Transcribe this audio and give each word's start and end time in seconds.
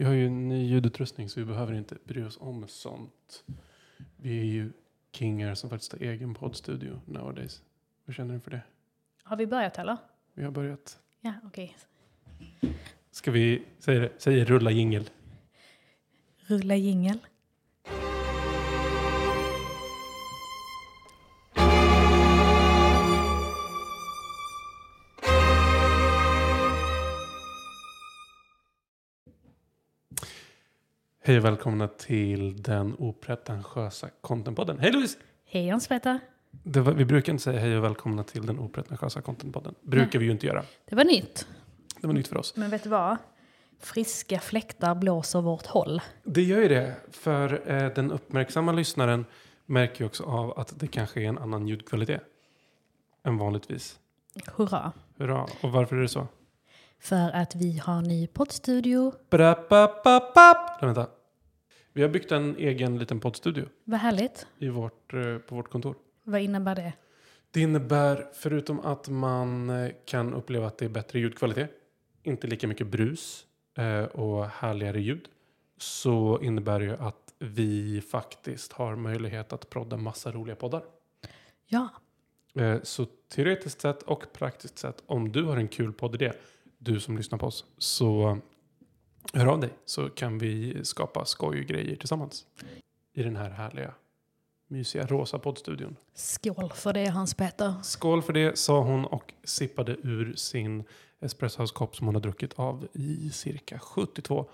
Vi 0.00 0.06
har 0.06 0.12
ju 0.12 0.26
en 0.26 0.48
ny 0.48 0.66
ljudutrustning 0.66 1.28
så 1.28 1.40
vi 1.40 1.46
behöver 1.46 1.72
inte 1.74 1.96
bry 2.04 2.22
oss 2.22 2.38
om 2.40 2.68
sånt. 2.68 3.44
Vi 4.16 4.40
är 4.40 4.44
ju 4.44 4.72
kingar 5.12 5.54
som 5.54 5.70
faktiskt 5.70 5.92
har 5.92 5.98
egen 5.98 6.34
poddstudio 6.34 7.00
nowadays. 7.04 7.62
Hur 8.04 8.14
känner 8.14 8.34
du 8.34 8.40
för 8.40 8.50
det? 8.50 8.62
Har 9.22 9.36
vi 9.36 9.46
börjat 9.46 9.78
eller? 9.78 9.96
Vi 10.34 10.44
har 10.44 10.50
börjat. 10.50 10.98
Ja, 11.20 11.34
okej. 11.44 11.76
Ska 13.10 13.30
vi 13.30 13.62
säga 13.78 14.00
det? 14.00 14.12
Säg 14.18 14.44
rulla 14.44 14.70
jingel. 14.70 15.10
Rulla 16.38 16.76
jingel. 16.76 17.18
Hej 31.30 31.38
och 31.38 31.44
välkomna 31.44 31.88
till 31.88 32.62
den 32.62 32.94
opretentiösa 32.98 34.08
contentpodden. 34.20 34.78
Hej 34.78 34.92
Louise! 34.92 35.18
Hej 35.44 35.72
var, 36.80 36.92
vi 36.92 37.04
brukar 37.04 37.32
inte 37.32 37.44
säga 37.44 37.60
hej 37.60 37.76
och 37.76 37.84
välkomna 37.84 38.24
till 38.24 38.46
den 38.46 38.58
opretentiösa 38.58 39.22
contentpodden. 39.22 39.74
Brukar 39.82 40.18
vi 40.18 40.24
ju 40.24 40.30
inte 40.30 40.46
göra. 40.46 40.64
Det 40.84 40.96
var 40.96 41.04
nytt. 41.04 41.46
Det 42.00 42.06
var 42.06 42.14
nytt 42.14 42.28
för 42.28 42.36
oss. 42.36 42.56
Men 42.56 42.70
vet 42.70 42.82
du 42.82 42.88
vad? 42.88 43.16
Friska 43.80 44.40
fläktar 44.40 44.94
blåser 44.94 45.40
vårt 45.40 45.66
håll. 45.66 46.00
Det 46.24 46.42
gör 46.42 46.60
ju 46.60 46.68
det, 46.68 46.94
för 47.10 47.70
eh, 47.70 47.94
den 47.94 48.12
uppmärksamma 48.12 48.72
lyssnaren 48.72 49.24
märker 49.66 50.00
ju 50.00 50.06
också 50.06 50.24
av 50.24 50.58
att 50.58 50.80
det 50.80 50.86
kanske 50.86 51.20
är 51.20 51.28
en 51.28 51.38
annan 51.38 51.68
ljudkvalitet 51.68 52.22
än 53.24 53.38
vanligtvis. 53.38 53.98
Hurra. 54.56 54.92
Hurra! 55.18 55.46
Och 55.60 55.72
varför 55.72 55.96
är 55.96 56.02
det 56.02 56.08
så? 56.08 56.28
För 57.00 57.30
att 57.30 57.54
vi 57.54 57.78
har 57.78 58.02
ny 58.02 58.26
poddstudio. 58.26 59.12
Bra-pa-pa-pap. 59.30 60.82
Vänta. 60.82 61.06
Vi 62.00 62.04
har 62.04 62.10
byggt 62.10 62.32
en 62.32 62.56
egen 62.56 62.98
liten 62.98 63.20
poddstudio 63.20 63.64
Vad 63.84 64.00
härligt. 64.00 64.46
i 64.58 64.68
vårt, 64.68 65.14
eh, 65.14 65.38
på 65.38 65.54
vårt 65.54 65.70
kontor. 65.70 65.94
Vad 66.24 66.40
innebär 66.40 66.74
det? 66.74 66.92
Det 67.50 67.60
innebär, 67.60 68.28
förutom 68.32 68.80
att 68.80 69.08
man 69.08 69.70
eh, 69.70 69.90
kan 70.04 70.34
uppleva 70.34 70.66
att 70.66 70.78
det 70.78 70.84
är 70.84 70.88
bättre 70.88 71.18
ljudkvalitet, 71.18 71.70
inte 72.22 72.46
lika 72.46 72.68
mycket 72.68 72.86
brus 72.86 73.46
eh, 73.78 74.04
och 74.04 74.46
härligare 74.46 75.00
ljud, 75.00 75.28
så 75.78 76.38
innebär 76.42 76.78
det 76.78 76.84
ju 76.84 76.96
att 76.96 77.34
vi 77.38 78.00
faktiskt 78.00 78.72
har 78.72 78.96
möjlighet 78.96 79.52
att 79.52 79.70
prodda 79.70 79.96
massa 79.96 80.32
roliga 80.32 80.56
poddar. 80.56 80.82
Ja. 81.66 81.88
Så 82.82 83.06
teoretiskt 83.28 83.80
sett 83.80 84.02
och 84.02 84.32
praktiskt 84.32 84.78
sett, 84.78 85.02
om 85.06 85.32
du 85.32 85.42
har 85.42 85.56
en 85.56 85.68
kul 85.68 85.92
poddidé, 85.92 86.32
du 86.78 87.00
som 87.00 87.16
lyssnar 87.16 87.38
på 87.38 87.46
oss, 87.46 87.64
så 87.78 88.38
hör 89.32 89.46
av 89.46 89.60
dig 89.60 89.70
så 89.84 90.08
kan 90.08 90.38
vi 90.38 90.80
skapa 90.84 91.24
skoj 91.24 91.60
och 91.60 91.66
grejer 91.66 91.96
tillsammans 91.96 92.46
i 93.14 93.22
den 93.22 93.36
här 93.36 93.50
härliga, 93.50 93.94
mysiga 94.68 95.06
rosa 95.06 95.38
poddstudion. 95.38 95.96
Skål 96.14 96.72
för 96.74 96.92
det 96.92 97.06
Hans-Peter. 97.06 97.74
Skål 97.82 98.22
för 98.22 98.32
det, 98.32 98.58
sa 98.58 98.80
hon 98.80 99.04
och 99.04 99.32
sippade 99.44 99.92
ur 100.02 100.34
sin 100.34 100.84
espressokopp 101.20 101.96
som 101.96 102.06
hon 102.06 102.14
har 102.14 102.22
druckit 102.22 102.52
av 102.58 102.88
i 102.92 103.30
cirka 103.30 103.78
72 103.78 104.46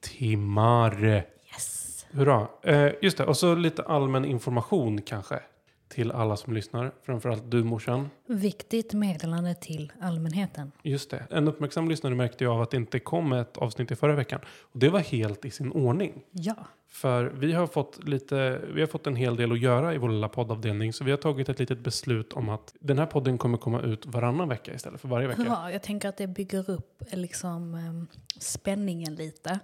timmar. 0.00 1.04
Yes. 1.04 2.06
Hurra. 2.10 2.48
Eh, 2.62 2.92
just 3.02 3.18
det, 3.18 3.24
och 3.24 3.36
så 3.36 3.54
lite 3.54 3.82
allmän 3.82 4.24
information 4.24 5.02
kanske 5.02 5.42
till 5.88 6.12
alla 6.12 6.36
som 6.36 6.52
lyssnar. 6.52 6.92
Framförallt 7.02 7.50
du 7.50 7.64
morsan. 7.64 8.10
Viktigt 8.26 8.94
meddelande 8.94 9.54
till 9.54 9.92
allmänheten. 10.00 10.72
Just 10.82 11.10
det. 11.10 11.26
En 11.30 11.48
uppmärksam 11.48 11.88
lyssnare 11.88 12.14
märkte 12.14 12.44
ju 12.44 12.50
av 12.50 12.62
att 12.62 12.70
det 12.70 12.76
inte 12.76 12.98
kom 13.00 13.32
ett 13.32 13.56
avsnitt 13.56 13.90
i 13.90 13.96
förra 13.96 14.14
veckan. 14.14 14.40
Och 14.60 14.78
det 14.78 14.88
var 14.88 15.00
helt 15.00 15.44
i 15.44 15.50
sin 15.50 15.72
ordning. 15.72 16.22
Ja. 16.30 16.54
För 16.88 17.24
vi 17.24 17.52
har 17.52 17.66
fått 17.66 18.04
lite, 18.04 18.60
vi 18.74 18.80
har 18.80 18.86
fått 18.86 19.06
en 19.06 19.16
hel 19.16 19.36
del 19.36 19.52
att 19.52 19.60
göra 19.60 19.94
i 19.94 19.98
vår 19.98 20.08
lilla 20.08 20.28
poddavdelning. 20.28 20.92
Så 20.92 21.04
vi 21.04 21.10
har 21.10 21.18
tagit 21.18 21.48
ett 21.48 21.58
litet 21.58 21.78
beslut 21.78 22.32
om 22.32 22.48
att 22.48 22.74
den 22.80 22.98
här 22.98 23.06
podden 23.06 23.38
kommer 23.38 23.58
komma 23.58 23.80
ut 23.82 24.06
varannan 24.06 24.48
vecka 24.48 24.74
istället 24.74 25.00
för 25.00 25.08
varje 25.08 25.26
vecka. 25.26 25.42
Hurra. 25.42 25.72
Jag 25.72 25.82
tänker 25.82 26.08
att 26.08 26.16
det 26.16 26.26
bygger 26.26 26.70
upp 26.70 27.02
eh, 27.12 27.18
liksom, 27.18 27.74
em, 27.74 28.06
spänningen 28.40 29.14
lite. 29.14 29.58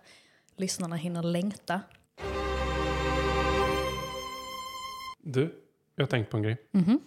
Lyssnarna 0.56 0.96
hinner 0.96 1.22
längta. 1.22 1.80
Du, 5.22 5.63
jag 5.94 6.02
har 6.02 6.10
tänkt 6.10 6.30
på 6.30 6.36
en 6.36 6.42
grej. 6.42 6.56
Mhm. 6.70 7.00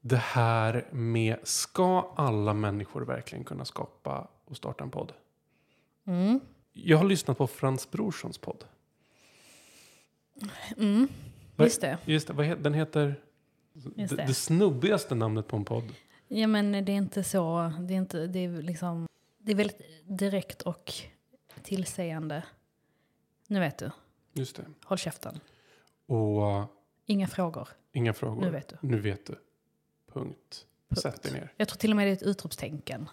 Det 0.00 0.16
här 0.16 0.88
med, 0.92 1.38
ska 1.42 2.12
alla 2.16 2.54
människor 2.54 3.00
verkligen 3.00 3.44
kunna 3.44 3.64
skapa 3.64 4.28
och 4.44 4.56
starta 4.56 4.84
en 4.84 4.90
podd? 4.90 5.12
Mm. 6.06 6.40
Jag 6.72 6.98
har 6.98 7.04
lyssnat 7.04 7.38
på 7.38 7.46
Frans 7.46 7.90
Brorssons 7.90 8.38
podd. 8.38 8.64
Mm. 10.76 11.08
Just 11.56 11.80
det. 11.80 11.98
Just 12.04 12.28
det, 12.28 12.54
den 12.54 12.74
heter... 12.74 13.14
Det. 13.72 14.06
det 14.06 14.34
snubbigaste 14.34 15.14
namnet 15.14 15.48
på 15.48 15.56
en 15.56 15.64
podd. 15.64 15.94
Ja 16.28 16.46
men 16.46 16.72
det 16.72 16.92
är 16.92 16.96
inte 16.96 17.24
så, 17.24 17.72
det 17.80 17.94
är 17.94 17.98
inte, 17.98 18.26
det 18.26 18.38
är 18.38 18.62
liksom, 18.62 19.08
det 19.38 19.52
är 19.52 19.56
väldigt 19.56 19.80
direkt 20.04 20.62
och 20.62 20.92
tillsägande. 21.62 22.42
Nu 23.46 23.60
vet 23.60 23.78
du, 23.78 23.90
Just 24.32 24.56
det. 24.56 24.64
håll 24.84 24.98
käften. 24.98 25.40
Och 26.06 26.75
Inga 27.06 27.26
frågor, 27.26 27.68
inga 27.92 28.12
frågor. 28.12 28.40
nu 28.40 28.50
vet 28.50 28.68
du. 28.68 28.76
Nu 28.80 29.00
vet 29.00 29.26
du. 29.26 29.34
Punkt. 30.12 30.66
Punkt. 30.88 31.00
Sätt 31.02 31.22
dig 31.22 31.32
ner. 31.32 31.52
Jag 31.56 31.68
tror 31.68 31.78
till 31.78 31.90
och 31.90 31.96
med 31.96 32.06
det 32.06 32.10
är 32.10 32.12
ett 32.12 32.22
utropstecken. 32.22 33.08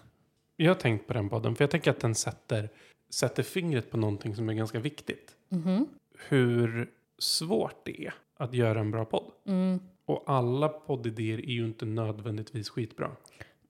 Jag 0.56 0.70
har 0.70 0.80
tänkt 0.80 1.06
på 1.06 1.12
den 1.12 1.28
podden, 1.28 1.54
för 1.56 1.64
jag 1.64 1.70
tänker 1.70 1.90
att 1.90 2.00
den 2.00 2.14
sätter, 2.14 2.68
sätter 3.10 3.42
fingret 3.42 3.90
på 3.90 3.96
någonting 3.96 4.36
som 4.36 4.48
är 4.48 4.54
ganska 4.54 4.78
viktigt. 4.80 5.36
Mhm. 5.48 5.86
Hur 6.28 6.90
svårt 7.18 7.84
det 7.84 8.06
är 8.06 8.14
att 8.36 8.54
göra 8.54 8.80
en 8.80 8.90
bra 8.90 9.04
podd. 9.04 9.30
Mm. 9.46 9.80
Och 10.04 10.24
alla 10.26 10.68
poddidéer 10.68 11.38
är 11.38 11.52
ju 11.52 11.64
inte 11.64 11.84
nödvändigtvis 11.84 12.68
skitbra. 12.70 13.10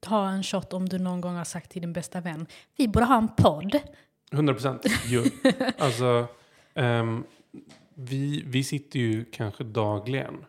Ta 0.01 0.29
en 0.29 0.43
shot 0.43 0.73
om 0.73 0.89
du 0.89 0.99
någon 0.99 1.21
gång 1.21 1.35
har 1.35 1.45
sagt 1.45 1.71
till 1.71 1.81
din 1.81 1.93
bästa 1.93 2.21
vän, 2.21 2.47
vi 2.77 2.89
borde 2.89 3.07
ha 3.07 3.19
en 3.19 3.29
podd. 3.29 3.81
100 4.33 4.55
procent. 4.55 4.83
Alltså, 5.79 6.27
ehm, 6.75 7.25
vi, 7.95 8.43
vi 8.47 8.65
sitter 8.65 8.99
ju 8.99 9.25
kanske 9.25 9.65
dagligen 9.65 10.45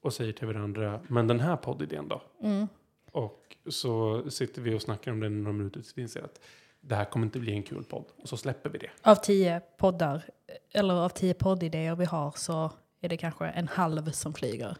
och 0.00 0.12
säger 0.12 0.32
till 0.32 0.46
varandra, 0.46 1.00
men 1.08 1.26
den 1.26 1.40
här 1.40 1.56
poddidén 1.56 2.08
då? 2.08 2.22
Mm. 2.42 2.68
Och 3.12 3.56
så 3.66 4.22
sitter 4.30 4.62
vi 4.62 4.74
och 4.74 4.82
snackar 4.82 5.12
om 5.12 5.20
den 5.20 5.32
i 5.32 5.42
några 5.42 5.52
minuter 5.52 5.80
tills 5.80 5.98
vi 5.98 6.02
inser 6.02 6.22
att 6.22 6.40
det 6.80 6.94
här 6.94 7.04
kommer 7.04 7.26
inte 7.26 7.38
bli 7.38 7.52
en 7.52 7.62
kul 7.62 7.84
podd. 7.84 8.04
Och 8.22 8.28
så 8.28 8.36
släpper 8.36 8.70
vi 8.70 8.78
det. 8.78 8.90
Av 9.02 9.14
tio 9.14 9.60
poddar, 9.78 10.24
eller 10.70 10.94
av 10.94 11.08
tio 11.08 11.34
poddidéer 11.34 11.94
vi 11.94 12.04
har 12.04 12.32
så 12.36 12.70
är 13.00 13.08
det 13.08 13.16
kanske 13.16 13.46
en 13.46 13.68
halv 13.68 14.10
som 14.10 14.34
flyger. 14.34 14.76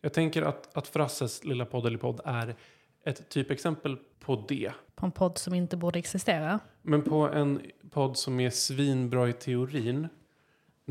Jag 0.00 0.12
tänker 0.12 0.42
att, 0.42 0.76
att 0.76 0.88
Frasses 0.88 1.44
lilla 1.44 1.64
podd 1.64 1.86
eller 1.86 1.98
podd 1.98 2.20
är 2.24 2.54
ett 3.04 3.28
typexempel 3.28 3.96
på 4.20 4.44
det. 4.48 4.72
På 4.94 5.06
en 5.06 5.12
podd 5.12 5.38
som 5.38 5.54
inte 5.54 5.76
borde 5.76 5.98
existera. 5.98 6.60
Men 6.82 7.02
på 7.02 7.28
en 7.28 7.60
podd 7.90 8.16
som 8.16 8.40
är 8.40 8.50
svinbra 8.50 9.28
i 9.28 9.32
teorin. 9.32 10.08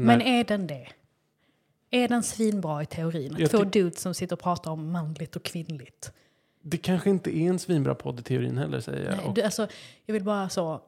Men 0.05 0.21
är 0.21 0.43
den 0.43 0.67
det? 0.67 0.87
Är 1.89 2.07
den 2.07 2.23
svinbra 2.23 2.83
i 2.83 2.85
teorin? 2.85 3.47
Två 3.49 3.63
dudes 3.63 4.01
som 4.01 4.13
sitter 4.13 4.35
och 4.35 4.39
pratar 4.41 4.71
om 4.71 4.91
manligt 4.91 5.35
och 5.35 5.43
kvinnligt. 5.43 6.11
Det 6.61 6.77
kanske 6.77 7.09
inte 7.09 7.37
är 7.37 7.49
en 7.49 7.59
svinbra 7.59 7.95
podd 7.95 8.19
i 8.19 8.23
teorin 8.23 8.57
heller 8.57 8.79
säger 8.79 9.05
jag. 9.05 9.17
Nej, 9.17 9.31
du, 9.35 9.41
alltså, 9.41 9.67
jag 10.05 10.13
vill 10.13 10.23
bara 10.23 10.49
så 10.49 10.81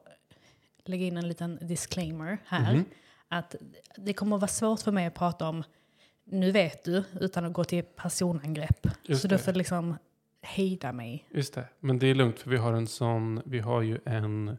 lägga 0.84 1.04
in 1.06 1.16
en 1.16 1.28
liten 1.28 1.58
disclaimer 1.62 2.38
här. 2.46 2.74
Mhm. 2.74 2.84
Att 3.28 3.54
det 3.96 4.12
kommer 4.12 4.36
att 4.36 4.40
vara 4.42 4.48
svårt 4.48 4.80
för 4.80 4.92
mig 4.92 5.06
att 5.06 5.14
prata 5.14 5.48
om, 5.48 5.64
nu 6.24 6.50
vet 6.50 6.84
du, 6.84 7.04
utan 7.20 7.44
att 7.44 7.52
gå 7.52 7.64
till 7.64 7.84
personangrepp. 7.84 8.86
Just 9.02 9.22
så 9.22 9.28
det. 9.28 9.34
du 9.34 9.38
får 9.38 9.52
liksom 9.52 9.96
hejda 10.42 10.92
mig. 10.92 11.26
Just 11.30 11.54
det, 11.54 11.64
men 11.80 11.98
det 11.98 12.06
är 12.06 12.14
lugnt 12.14 12.38
för 12.38 12.50
vi 12.50 12.56
har 12.56 12.72
en 12.72 12.86
sån, 12.86 13.42
vi 13.44 13.58
har 13.58 13.82
ju 13.82 13.98
en, 14.04 14.56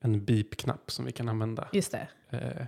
en 0.00 0.24
beep-knapp 0.24 0.90
som 0.90 1.04
vi 1.04 1.12
kan 1.12 1.28
använda 1.28 1.68
Just 1.72 1.92
det. 1.92 2.08
eh, 2.30 2.66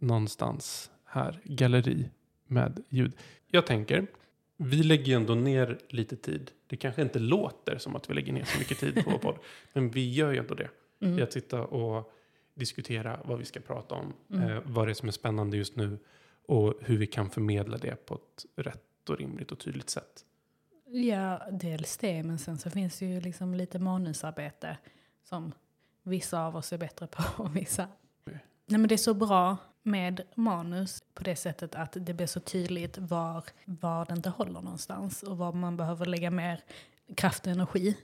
någonstans 0.00 0.90
här, 1.04 1.40
galleri 1.44 2.10
med 2.46 2.82
ljud. 2.88 3.12
Jag 3.46 3.66
tänker, 3.66 4.06
vi 4.56 4.82
lägger 4.82 5.04
ju 5.04 5.14
ändå 5.14 5.34
ner 5.34 5.78
lite 5.88 6.16
tid. 6.16 6.50
Det 6.66 6.76
kanske 6.76 7.02
inte 7.02 7.18
låter 7.18 7.78
som 7.78 7.96
att 7.96 8.10
vi 8.10 8.14
lägger 8.14 8.32
ner 8.32 8.44
så 8.44 8.58
mycket 8.58 8.78
tid 8.78 9.04
på 9.04 9.10
vår 9.10 9.18
podd, 9.18 9.38
men 9.72 9.90
vi 9.90 10.12
gör 10.14 10.32
ju 10.32 10.38
ändå 10.38 10.54
det. 10.54 10.68
I 11.00 11.04
Mm. 11.06 11.22
att 11.22 11.32
sitta 11.32 11.62
och 11.62 12.12
diskutera 12.54 13.20
vad 13.24 13.38
vi 13.38 13.44
ska 13.44 13.60
prata 13.60 13.94
om, 13.94 14.12
Mm. 14.32 14.50
eh, 14.50 14.62
vad 14.64 14.86
det 14.86 14.92
är 14.92 14.94
som 14.94 15.08
är 15.08 15.12
spännande 15.12 15.56
just 15.56 15.76
nu 15.76 15.98
och 16.46 16.74
hur 16.80 16.98
vi 16.98 17.06
kan 17.06 17.30
förmedla 17.30 17.76
det 17.78 18.06
på 18.06 18.14
ett 18.14 18.46
rätt 18.56 19.08
och 19.10 19.18
rimligt 19.18 19.52
och 19.52 19.58
tydligt 19.58 19.90
sätt. 19.90 20.24
Ja, 20.86 21.42
dels 21.52 21.96
det, 21.96 22.22
men 22.22 22.38
sen 22.38 22.58
så 22.58 22.70
finns 22.70 22.98
det 22.98 23.06
ju 23.06 23.20
liksom 23.20 23.54
lite 23.54 23.78
manusarbete 23.78 24.76
som 25.24 25.52
vissa 26.02 26.40
av 26.46 26.56
oss 26.56 26.72
är 26.72 26.78
bättre 26.78 27.06
på 27.06 27.42
och 27.42 27.56
vissa. 27.56 27.88
Nej, 28.70 28.80
men 28.80 28.88
det 28.88 28.94
är 28.94 28.96
så 28.96 29.14
bra 29.14 29.56
med 29.82 30.20
manus 30.34 31.02
på 31.14 31.24
det 31.24 31.36
sättet 31.36 31.74
att 31.74 31.96
det 32.00 32.14
blir 32.14 32.26
så 32.26 32.40
tydligt 32.40 32.98
var, 32.98 33.44
var 33.64 34.04
det 34.06 34.14
inte 34.14 34.30
håller 34.30 34.60
någonstans 34.60 35.22
och 35.22 35.38
var 35.38 35.52
man 35.52 35.76
behöver 35.76 36.06
lägga 36.06 36.30
mer 36.30 36.60
kraft 37.14 37.46
och 37.46 37.52
energi 37.52 37.96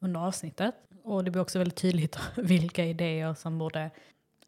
under 0.00 0.20
avsnittet. 0.20 0.74
Och 1.02 1.24
det 1.24 1.30
blir 1.30 1.42
också 1.42 1.58
väldigt 1.58 1.76
tydligt 1.76 2.18
vilka 2.36 2.84
idéer 2.84 3.34
som 3.34 3.58
borde 3.58 3.90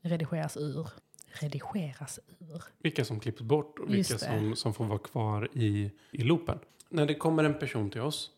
redigeras 0.00 0.56
ur. 0.56 0.88
Redigeras 1.26 2.20
ur. 2.38 2.62
Vilka 2.78 3.04
som 3.04 3.20
klipps 3.20 3.42
bort 3.42 3.78
och 3.78 3.94
vilka 3.94 4.18
som, 4.18 4.56
som 4.56 4.74
får 4.74 4.84
vara 4.84 4.98
kvar 4.98 5.48
i, 5.52 5.90
i 6.10 6.22
loopen. 6.22 6.58
När 6.88 7.06
det 7.06 7.14
kommer 7.14 7.44
en 7.44 7.58
person 7.58 7.90
till 7.90 8.00
oss 8.00 8.30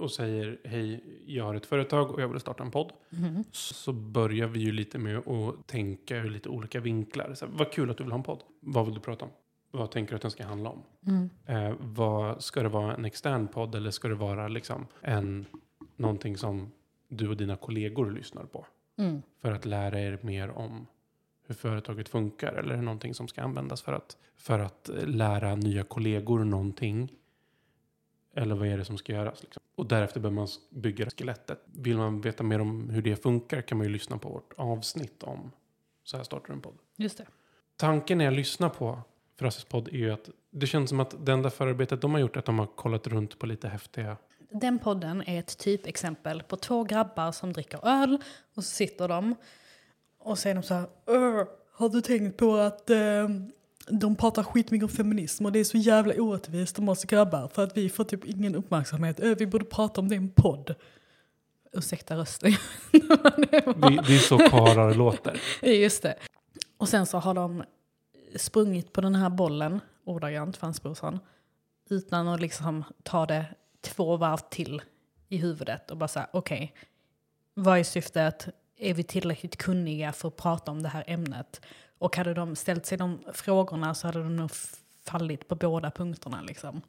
och 0.00 0.10
säger 0.10 0.58
hej, 0.64 1.04
jag 1.26 1.44
har 1.44 1.54
ett 1.54 1.66
företag 1.66 2.10
och 2.10 2.22
jag 2.22 2.28
vill 2.28 2.40
starta 2.40 2.62
en 2.62 2.70
podd. 2.70 2.92
Mhm. 3.10 3.44
Så 3.52 3.92
börjar 3.92 4.46
vi 4.46 4.60
ju 4.60 4.72
lite 4.72 4.98
med 4.98 5.28
att 5.28 5.66
tänka 5.66 6.16
ur 6.16 6.30
lite 6.30 6.48
olika 6.48 6.80
vinklar. 6.80 7.34
Så 7.34 7.46
här, 7.46 7.52
vad 7.56 7.72
kul 7.72 7.90
att 7.90 7.96
du 7.96 8.04
vill 8.04 8.12
ha 8.12 8.18
en 8.18 8.24
podd. 8.24 8.42
Vad 8.60 8.84
vill 8.84 8.94
du 8.94 9.00
prata 9.00 9.24
om? 9.24 9.30
Vad 9.70 9.90
tänker 9.90 10.10
du 10.10 10.16
att 10.16 10.22
den 10.22 10.30
ska 10.30 10.44
handla 10.44 10.70
om? 10.70 10.82
Mm. 11.06 11.30
Eh, 11.46 11.76
vad, 11.80 12.42
ska 12.42 12.62
det 12.62 12.68
vara 12.68 12.94
en 12.94 13.04
extern 13.04 13.48
podd 13.48 13.74
eller 13.74 13.90
ska 13.90 14.08
det 14.08 14.14
vara 14.14 14.48
liksom 14.48 14.86
en, 15.00 15.46
någonting 15.96 16.36
som 16.36 16.72
du 17.08 17.28
och 17.28 17.36
dina 17.36 17.56
kollegor 17.56 18.10
lyssnar 18.10 18.44
på? 18.44 18.66
Mm. 18.98 19.22
För 19.38 19.52
att 19.52 19.64
lära 19.64 20.00
er 20.00 20.18
mer 20.22 20.50
om 20.50 20.86
hur 21.46 21.54
företaget 21.54 22.08
funkar? 22.08 22.52
Eller 22.52 22.72
är 22.72 22.76
det 22.76 22.82
någonting 22.82 23.14
som 23.14 23.28
ska 23.28 23.42
användas 23.42 23.82
för 23.82 23.92
att, 23.92 24.16
för 24.36 24.58
att 24.58 24.88
eh, 24.88 25.06
lära 25.06 25.56
nya 25.56 25.82
kollegor 25.82 26.44
någonting? 26.44 27.12
Eller 28.34 28.54
vad 28.54 28.68
är 28.68 28.78
det 28.78 28.84
som 28.84 28.98
ska 28.98 29.12
göras? 29.12 29.42
Liksom? 29.42 29.59
Och 29.76 29.86
därefter 29.86 30.20
bör 30.20 30.30
man 30.30 30.48
bygga 30.70 31.10
skelettet. 31.10 31.62
Vill 31.66 31.96
man 31.96 32.20
veta 32.20 32.42
mer 32.42 32.60
om 32.60 32.90
hur 32.90 33.02
det 33.02 33.16
funkar 33.16 33.62
kan 33.62 33.78
man 33.78 33.86
ju 33.86 33.92
lyssna 33.92 34.18
på 34.18 34.28
vårt 34.28 34.52
avsnitt 34.56 35.22
om 35.22 35.50
Så 36.04 36.16
här 36.16 36.24
startar 36.24 36.52
en 36.54 36.60
podd. 36.60 36.74
Just 36.96 37.18
det. 37.18 37.26
Tanken 37.76 38.18
när 38.18 38.24
jag 38.24 38.34
lyssnar 38.34 38.68
på 38.68 38.98
Frasses 39.38 39.64
podd 39.64 39.88
är 39.88 39.92
ju 39.92 40.10
att 40.12 40.30
det 40.50 40.66
känns 40.66 40.88
som 40.90 41.00
att 41.00 41.26
det 41.26 41.32
enda 41.32 41.50
förarbetet 41.50 42.00
de 42.00 42.12
har 42.12 42.20
gjort 42.20 42.36
är 42.36 42.40
att 42.40 42.46
de 42.46 42.58
har 42.58 42.66
kollat 42.66 43.06
runt 43.06 43.38
på 43.38 43.46
lite 43.46 43.68
häftiga 43.68 44.16
Den 44.50 44.78
podden 44.78 45.22
är 45.26 45.38
ett 45.38 45.58
typexempel 45.58 46.42
på 46.42 46.56
två 46.56 46.84
grabbar 46.84 47.32
som 47.32 47.52
dricker 47.52 47.86
öl 47.88 48.18
och 48.54 48.64
så 48.64 48.70
sitter 48.70 49.08
de 49.08 49.34
och 50.18 50.38
så 50.38 50.48
är 50.48 50.54
de 50.54 50.62
så 50.62 50.74
här 50.74 50.86
"Öh, 51.06 51.44
Har 51.72 51.88
du 51.88 52.00
tänkt 52.00 52.36
på 52.36 52.54
att 52.56 52.90
eh, 52.90 53.28
de 53.92 54.16
pratar 54.16 54.42
skitmycket 54.42 54.84
om 54.84 54.88
feminism 54.88 55.46
och 55.46 55.52
det 55.52 55.58
är 55.58 55.64
så 55.64 55.76
jävla 55.76 56.14
orättvist 56.14 56.78
om 56.78 56.88
oss 56.88 57.04
grabbar 57.04 57.48
för 57.48 57.64
att 57.64 57.76
vi 57.76 57.88
får 57.88 58.04
typ 58.04 58.24
ingen 58.24 58.54
uppmärksamhet. 58.54 59.20
Vi 59.20 59.46
borde 59.46 59.64
prata 59.64 60.00
om 60.00 60.08
det 60.08 60.14
i 60.14 60.18
en 60.18 60.28
podd. 60.28 60.74
Ursäkta 61.72 62.16
rösten. 62.16 62.52
Det 62.92 62.98
Det, 63.50 64.02
det 64.06 64.14
är 64.14 64.18
så 64.18 64.38
karlar 64.38 64.94
låter. 64.94 65.40
Just 65.62 66.02
det. 66.02 66.14
Och 66.76 66.88
sen 66.88 67.06
så 67.06 67.18
har 67.18 67.34
de 67.34 67.62
sprungit 68.36 68.92
på 68.92 69.00
den 69.00 69.14
här 69.14 69.30
bollen, 69.30 69.80
ordagrant 70.04 70.56
Fansbrorson, 70.56 71.18
utan 71.90 72.28
att 72.28 72.40
liksom 72.40 72.84
ta 73.02 73.26
det 73.26 73.46
två 73.80 74.16
varv 74.16 74.38
till 74.50 74.82
i 75.28 75.36
huvudet 75.36 75.90
och 75.90 75.96
bara 75.96 76.08
säga 76.08 76.28
okej, 76.32 76.74
vad 77.54 77.78
är 77.78 77.84
syftet? 77.84 78.48
Är 78.76 78.94
vi 78.94 79.02
tillräckligt 79.02 79.56
kunniga 79.56 80.12
för 80.12 80.28
att 80.28 80.36
prata 80.36 80.70
om 80.70 80.82
det 80.82 80.88
här 80.88 81.04
ämnet? 81.06 81.60
Och 82.00 82.16
hade 82.16 82.34
de 82.34 82.56
ställt 82.56 82.86
sig 82.86 82.98
de 82.98 83.18
frågorna 83.32 83.94
så 83.94 84.06
hade 84.06 84.22
de 84.22 84.36
nog 84.36 84.50
fallit 85.04 85.48
på 85.48 85.54
båda 85.54 85.90
punkterna 85.90 86.42
liksom. 86.42 86.82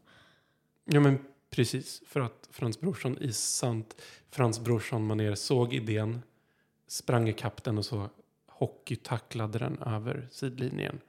Ja 0.85 0.99
men 0.99 1.25
precis, 1.49 2.01
för 2.07 2.19
att 2.19 2.49
Frans 2.51 2.79
Brorsson 2.79 3.17
i 3.17 3.33
sant 3.33 4.01
Frans 4.29 4.59
Brorsson-manér 4.59 5.35
såg 5.35 5.73
idén, 5.73 6.21
sprang 6.87 7.29
ikapp 7.29 7.63
den 7.63 7.77
och 7.77 7.85
så 7.85 8.09
hockeytacklade 8.47 9.59
den 9.59 9.77
över 9.85 10.27
sidlinjen. 10.31 10.99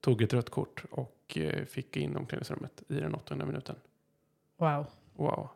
Tog 0.00 0.22
ett 0.22 0.32
rött 0.32 0.50
kort 0.50 0.84
och 0.90 1.36
eh, 1.36 1.64
fick 1.64 1.96
in 1.96 2.16
omklädningsrummet 2.16 2.82
i 2.88 2.94
den 2.94 3.14
åttonde 3.14 3.46
minuten. 3.46 3.76
Wow. 4.56 4.86
Wow. 5.16 5.48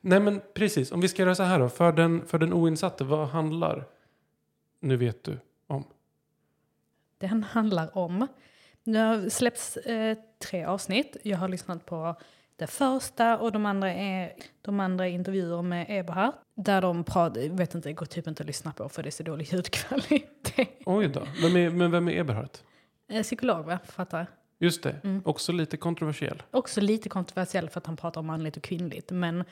Nej 0.00 0.20
men 0.20 0.40
precis, 0.54 0.92
om 0.92 1.00
vi 1.00 1.08
ska 1.08 1.22
göra 1.22 1.34
så 1.34 1.42
här 1.42 1.58
då. 1.58 1.68
För 1.68 1.92
den, 1.92 2.26
för 2.26 2.38
den 2.38 2.52
oinsatte, 2.52 3.04
vad 3.04 3.28
handlar 3.28 3.84
Nu 4.80 4.96
vet 4.96 5.24
du? 5.24 5.38
Den 7.18 7.42
handlar 7.50 7.98
om... 7.98 8.26
Nu 8.84 8.98
har 8.98 9.28
släppts 9.28 9.76
eh, 9.76 10.16
tre 10.38 10.64
avsnitt. 10.64 11.16
Jag 11.22 11.38
har 11.38 11.48
lyssnat 11.48 11.86
på 11.86 12.14
det 12.56 12.66
första 12.66 13.38
och 13.38 13.52
de 13.52 13.66
andra 13.66 13.92
är, 13.92 14.32
de 14.62 14.80
andra 14.80 15.08
är 15.08 15.10
intervjuer 15.12 15.62
med 15.62 15.86
Eberhard. 15.88 16.34
Där 16.54 16.80
de 16.82 17.04
pratar, 17.04 17.48
vet 17.48 17.74
inte, 17.74 17.92
går 17.92 18.06
typ 18.06 18.26
inte 18.26 18.42
att 18.42 18.46
lyssna 18.46 18.72
på 18.72 18.88
för 18.88 19.02
det 19.02 19.08
är 19.08 19.10
så 19.10 19.22
dålig 19.22 19.48
ljudkvalitet. 19.52 20.68
Oj 20.86 21.08
då. 21.08 21.26
Vem 21.42 21.56
är, 21.56 21.70
men 21.70 21.90
vem 21.90 22.08
är 22.08 22.12
Eberhardt? 22.12 22.64
Eh, 23.08 23.22
Psykolog 23.22 23.66
va, 23.66 23.78
författare. 23.84 24.26
Just 24.58 24.82
det, 24.82 24.96
Mm. 25.04 25.22
också 25.24 25.52
lite 25.52 25.76
kontroversiell. 25.76 26.42
Också 26.50 26.80
lite 26.80 27.08
kontroversiell 27.08 27.68
för 27.68 27.80
att 27.80 27.86
han 27.86 27.96
pratar 27.96 28.20
om 28.20 28.26
manligt 28.26 28.56
och 28.56 28.62
kvinnligt. 28.62 29.10
Men 29.10 29.44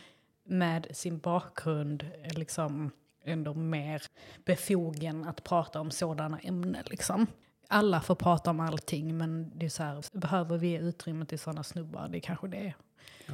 med 0.47 0.87
sin 0.91 1.19
bakgrund 1.19 2.07
är 2.23 2.35
liksom 2.39 2.91
ändå 3.25 3.55
mer 3.55 4.03
befogen 4.45 5.25
att 5.29 5.45
prata 5.45 5.81
om 5.81 5.91
sådana 5.91 6.39
ämnen. 6.39 6.85
Liksom. 6.87 7.27
Alla 7.69 8.01
får 8.01 8.15
prata 8.15 8.51
om 8.51 8.61
allting 8.61 9.17
men 9.17 9.53
det 9.55 9.67
är 9.67 9.71
så 9.71 9.83
här, 9.83 10.05
behöver 10.13 10.59
vi 10.59 10.75
utrymme 10.75 11.27
till 11.27 11.39
sådana 11.39 11.63
snubbar? 11.63 12.09
Det 12.09 12.21
kanske 12.21 12.49
det 12.49 12.57
är. 12.57 12.75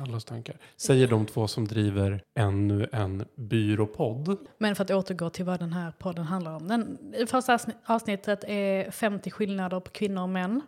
Allas 0.03 0.25
tankar. 0.25 0.57
Säger 0.77 1.09
de 1.09 1.27
två 1.27 1.49
som 1.49 1.69
driver 1.69 2.23
ännu 2.35 2.89
en 2.93 3.25
byråpodd. 3.35 4.37
Men 4.59 4.77
för 4.77 4.85
att 4.85 4.91
återgå 4.91 5.31
till 5.31 5.45
vad 5.45 5.61
den 5.61 5.73
här 5.73 5.93
podden 5.99 6.25
handlar 6.25 6.57
om. 6.57 6.69
Den, 6.69 6.99
det 7.13 7.27
första 7.27 7.57
avsni- 7.57 7.75
avsnittet 7.87 8.45
är 8.47 8.91
50 8.91 9.31
skillnader 9.31 9.81
på 9.81 9.91
kvinnor 9.91 10.23
och 10.23 10.29
män. 10.29 10.61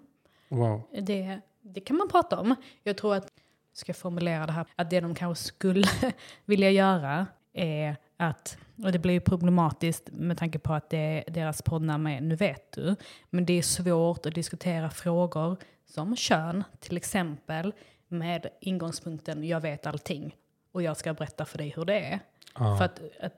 Wow. 0.49 0.83
Det, 1.03 1.41
det 1.63 1.81
kan 1.81 1.97
man 1.97 2.09
prata 2.09 2.41
om. 2.41 2.55
Jag 2.83 2.97
tror 2.97 3.15
att, 3.15 3.29
ska 3.73 3.91
jag 3.91 3.97
formulera 3.97 4.47
det 4.47 4.53
här, 4.53 4.67
att 4.77 4.91
det 4.91 5.01
de 5.01 5.15
kanske 5.15 5.45
skulle 5.45 5.87
vilja 6.45 6.71
göra 6.71 7.27
är 7.53 7.97
att, 8.17 8.59
och 8.85 8.93
det 8.93 8.99
blir 8.99 9.15
ju 9.15 9.21
problematiskt 9.21 10.09
med 10.13 10.39
tanke 10.39 10.59
på 10.59 10.73
att 10.73 10.91
det 10.91 10.97
är 10.97 11.31
deras 11.31 11.63
poddnamn 11.63 12.07
är 12.07 12.21
Nu 12.21 12.37
vet 12.37 12.73
du, 12.73 12.97
men 13.31 13.47
det 13.47 13.59
är 13.59 13.63
svårt 13.63 14.27
att 14.27 14.35
diskutera 14.35 14.91
frågor 14.91 15.57
som 15.87 16.17
kön, 16.17 16.65
till 16.81 16.97
exempel, 16.97 17.73
med 18.09 18.47
ingångspunkten 18.61 19.45
jag 19.45 19.61
vet 19.61 19.87
allting 19.87 20.37
och 20.73 20.83
jag 20.83 20.97
ska 20.97 21.15
berätta 21.15 21.45
för 21.45 21.59
dig 21.59 21.73
hur 21.77 21.85
det 21.85 22.01
är. 22.01 22.21
Ja. 22.55 22.77
För 22.77 22.85
att, 22.85 23.01
att 23.21 23.35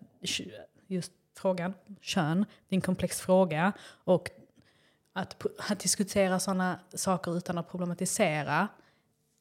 just 0.87 1.13
frågan, 1.37 1.75
kön, 2.01 2.45
det 2.69 2.75
är 2.75 2.77
en 2.77 2.81
komplex 2.81 3.21
fråga. 3.21 3.73
Och 4.05 4.31
att, 5.13 5.47
att 5.71 5.79
diskutera 5.79 6.39
sådana 6.39 6.79
saker 6.95 7.37
utan 7.37 7.59
att 7.59 7.71
problematisera 7.71 8.69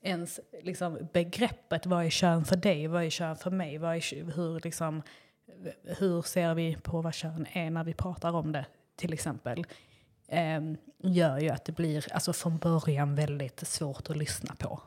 ens 0.02 0.40
liksom, 0.64 1.08
begreppet. 1.14 1.86
Vad 1.86 2.06
är 2.06 2.10
kön 2.10 2.46
för 2.46 2.56
dig? 2.56 2.88
Vad 2.88 3.04
är 3.04 3.10
kön 3.10 3.36
för 3.36 3.52
mig? 3.52 3.78
Vad 3.78 3.96
är, 3.96 4.36
hur, 4.36 4.60
liksom, 4.60 5.02
hur 5.84 6.22
ser 6.22 6.56
vi 6.56 6.78
på 6.84 7.02
vad 7.02 7.14
kön 7.14 7.48
är 7.54 7.70
när 7.70 7.84
vi 7.84 7.94
pratar 7.94 8.34
om 8.34 8.52
det, 8.52 8.66
till 8.96 9.14
exempel? 9.14 9.66
ehm, 10.34 10.78
gör 11.04 11.40
ju 11.40 11.50
att 11.50 11.66
det 11.66 11.72
blir 11.72 12.14
alltså 12.14 12.34
från 12.34 12.58
början 12.58 13.16
väldigt 13.16 13.68
svårt 13.68 14.10
att 14.10 14.18
lyssna 14.18 14.56
på. 14.56 14.82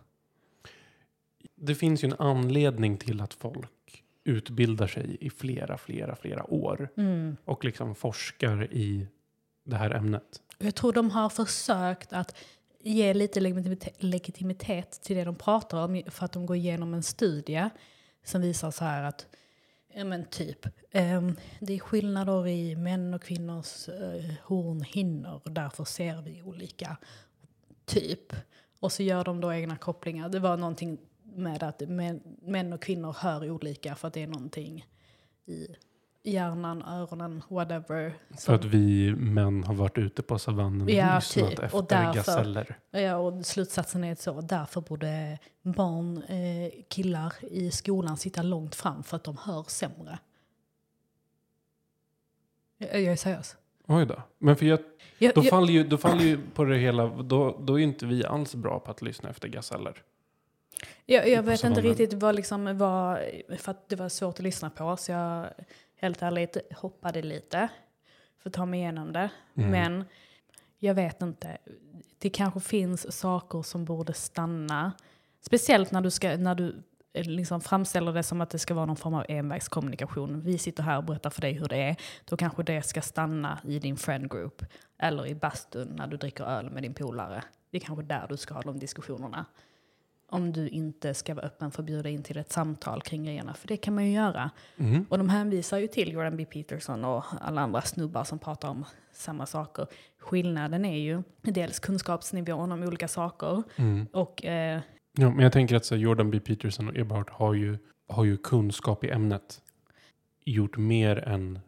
Det 1.55 1.75
finns 1.75 2.05
ju 2.05 2.07
en 2.07 2.17
anledning 2.19 2.97
till 2.97 3.21
att 3.21 3.35
folk 3.35 4.05
utbildar 4.25 4.87
sig 4.87 5.17
i 5.21 5.31
flera, 5.31 5.79
flera, 5.79 6.17
flera 6.17 6.53
år. 6.53 6.89
Mm. 6.97 7.37
Och 7.45 7.65
liksom 7.65 7.95
forskar 7.95 8.73
i 8.73 9.07
det 9.65 9.77
här 9.77 9.91
ämnet. 9.91 10.43
Jag 10.59 10.75
tror 10.75 10.93
de 10.93 11.11
har 11.11 11.29
försökt 11.29 12.13
att 12.13 12.37
ge 12.81 13.15
lite 13.15 13.41
legitimitet, 13.41 14.03
legitimitet 14.03 15.03
till 15.03 15.17
det 15.17 15.25
de 15.25 15.35
pratar 15.35 15.85
om 15.85 16.03
för 16.07 16.25
att 16.25 16.33
de 16.33 16.47
går 16.47 16.57
igenom 16.57 16.95
en 16.95 17.03
studie 17.03 17.71
som 18.25 18.41
visar 18.41 18.71
så 18.71 18.85
här 18.85 19.03
att 19.03 19.27
Ja 19.99 20.05
men 20.05 20.25
typ. 20.25 20.67
Ehm, 20.91 21.37
det 21.61 21.75
är 21.75 21.79
skillnader 21.79 22.47
i 22.47 22.77
män 22.77 23.15
och 23.15 23.23
kvinnors 23.23 23.89
eh, 23.89 24.35
hornhinnor 24.43 25.41
och 25.45 25.51
därför 25.51 25.85
ser 25.85 26.23
vi 26.23 26.43
olika. 26.43 26.97
Typ. 27.85 28.33
Och 28.81 28.93
så 28.93 29.03
gör 29.03 29.25
de 29.25 29.41
då 29.41 29.53
egna 29.53 29.77
kopplingar. 29.77 30.29
Det 30.29 30.39
var 30.39 30.57
någonting 30.57 30.99
med 31.23 31.63
att 31.63 31.83
män 32.43 32.73
och 32.73 32.83
kvinnor 32.83 33.17
hör 33.19 33.51
olika 33.51 33.95
för 33.95 34.09
att 34.09 34.15
det 34.15 34.23
är 34.23 34.27
någonting 34.27 34.87
i 35.47 35.67
hjärnan, 36.27 36.83
öronen, 36.83 37.43
whatever. 37.49 38.15
För 38.39 38.55
att 38.55 38.65
vi 38.65 39.15
män 39.15 39.65
har 39.65 39.75
varit 39.75 39.99
ute 39.99 40.23
på 40.23 40.39
savannen 40.39 40.83
och 40.83 40.91
Ja, 40.91 41.15
lyssnat 41.17 41.51
typ. 41.51 41.59
efter 41.59 41.79
Och 41.79 41.87
därför- 41.87 42.15
gaseller. 42.15 42.79
Ja, 42.91 43.17
och 43.17 43.47
slutsatsen 43.47 44.05
är 44.05 44.15
så. 44.15 44.41
Därför 44.41 44.81
borde 44.81 45.39
barn, 45.63 46.23
eh, 46.23 46.73
killar 46.89 47.33
i 47.43 47.71
skolan 47.71 48.17
sitta 48.17 48.43
långt 48.43 48.75
fram 48.75 49.03
för 49.03 49.17
att 49.17 49.25
de 49.25 49.37
hör 49.37 49.63
sämre. 49.69 50.19
Jag, 52.79 52.89
jag 53.03 53.13
är 53.13 53.17
seriös. 53.17 53.57
Oj 53.87 54.07
då. 54.07 54.23
Men 54.39 54.57
för 54.57 54.67
jag, 54.67 54.79
Jag, 55.19 55.35
då, 55.35 55.41
jag, 55.45 55.51
faller 55.51 55.73
ju, 55.73 55.85
då 55.85 55.99
faller 55.99 56.25
ju 56.25 56.39
på 56.55 56.65
det 56.65 56.77
hela, 56.77 57.07
då, 57.07 57.59
då 57.61 57.75
är 57.81 57.83
inte 57.83 58.07
vi 58.07 58.25
alls 58.25 58.55
bra 58.55 58.81
på 58.81 58.91
att 58.91 59.03
lyssna 59.03 59.31
efter 59.31 59.49
gaseller. 59.49 60.03
jag, 61.07 61.29
jag 61.29 61.43
vet 61.43 61.65
inte 61.65 61.81
riktigt 61.81 62.13
vad 62.13 62.35
liksom 62.35 62.79
var, 62.79 63.25
för 63.59 63.71
att 63.71 63.89
det 63.89 63.97
var 63.97 64.09
svårt 64.09 64.35
att 64.35 64.41
lyssna 64.43 64.71
på. 64.71 64.97
Så 64.97 65.13
jag 65.13 65.47
helt 65.97 66.23
ärligt 66.23 66.57
hoppade 66.77 67.23
lite 67.23 67.69
för 68.39 68.51
att 68.51 68.55
ta 68.55 68.67
mig 68.67 68.81
igenom 68.81 69.13
det. 69.13 69.31
Mm. 69.55 69.71
Men 69.71 70.05
jag 70.79 70.95
vet 70.95 71.23
inte. 71.23 71.59
Det 72.19 72.31
kanske 72.31 72.61
finns 72.61 73.19
saker 73.19 73.63
som 73.63 73.85
borde 73.85 74.13
stanna. 74.13 74.93
Speciellt 75.41 75.91
när 75.91 76.01
du, 76.01 76.11
ska, 76.11 76.37
när 76.37 76.55
du 76.55 76.83
eh, 77.13 77.25
liksom 77.25 77.61
framställer 77.61 78.13
det 78.13 78.23
som 78.23 78.41
att 78.41 78.51
det 78.51 78.59
ska 78.59 78.75
vara 78.75 78.87
någon 78.87 78.97
form 78.97 79.15
av 79.15 79.25
envägskommunikation. 79.29 80.41
Vi 80.41 80.59
sitter 80.59 80.83
här 80.83 80.97
och 80.97 81.05
berättar 81.05 81.31
för 81.31 81.41
dig 81.41 81.53
hur 81.53 81.69
det 81.69 81.77
är. 81.77 81.97
Då 82.25 82.37
kanske 82.37 82.63
det 82.63 82.83
ska 82.83 83.03
stanna 83.03 83.59
i 83.65 83.79
din 83.79 83.97
friend 83.97 84.31
group. 84.31 84.63
Eller 84.99 85.27
i 85.27 85.35
bastun 85.35 85.89
när 85.97 86.07
du 86.07 86.17
dricker 86.17 86.45
öl 86.45 86.71
med 86.71 86.83
din 86.83 86.95
polare. 86.95 87.43
Det 87.71 87.77
är 87.77 87.81
kanske 87.81 88.05
där 88.05 88.27
du 88.29 88.37
ska 88.37 88.55
ha 88.55 88.63
de 88.63 88.79
diskussionerna. 88.79 89.47
Om 90.29 90.53
du 90.53 90.69
inte 90.69 91.15
ska 91.15 91.35
vara 91.35 91.47
öppen 91.47 91.71
för 91.71 91.83
att 91.83 91.87
bjuda 91.87 92.09
in 92.09 92.23
till 92.23 92.37
ett 92.39 92.53
samtal 92.53 93.03
kring 93.03 93.25
grejerna. 93.25 93.55
För 93.55 93.69
det 93.69 93.77
kan 93.77 93.95
man 93.95 94.07
ju 94.07 94.13
göra. 94.13 94.51
Mhm. 94.77 95.07
Och 95.09 95.19
de 95.19 95.29
hänvisar 95.29 95.79
ju 95.79 95.87
till 95.87 96.13
Jordan 96.13 96.37
B. 96.37 96.45
Peterson 96.45 97.05
och 97.05 97.25
alla 97.41 97.61
andra 97.61 97.83
snubbar 97.83 98.25
som 98.25 98.39
pratar 98.39 98.69
om 98.69 98.85
samma 99.13 99.47
saker. 99.47 99.87
Skillnaden 100.19 100.85
är 100.85 100.99
ju 100.99 101.23
dels 101.43 101.79
kunskapsnivån 101.79 102.73
om 102.73 102.83
olika 102.83 103.09
saker 103.09 103.63
Mm. 103.77 104.07
och 104.13 104.45
eh, 104.45 104.81
Ja, 105.19 105.31
men 105.31 105.39
jag 105.39 105.53
tänker 105.53 105.77
att 105.77 105.85
så 105.85 105.97
Jordan 105.97 106.31
B. 106.31 106.41
Peterson 106.41 106.89
och 106.89 106.97
Eberhard 106.97 107.31
har 107.31 107.55
ju, 107.55 107.79
har 108.09 108.25
ju 108.25 108.37
kunskap 108.37 109.05
i 109.05 109.11
ämnet. 109.11 109.61
Gjort 110.45 110.77
mer 110.77 111.29
än 111.29 111.59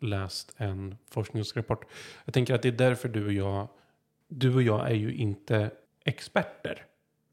läst 0.00 0.54
en 0.56 0.96
forskningsrapport. 1.10 1.84
Jag 2.24 2.34
tänker 2.34 2.54
att 2.54 2.62
det 2.62 2.68
är 2.68 2.72
därför 2.72 3.08
du 3.08 3.26
och 3.26 3.32
jag, 3.32 3.68
du 4.28 4.54
och 4.54 4.62
jag 4.62 4.90
är 4.90 4.94
ju 4.94 5.14
inte 5.14 5.70
experter. 6.04 6.82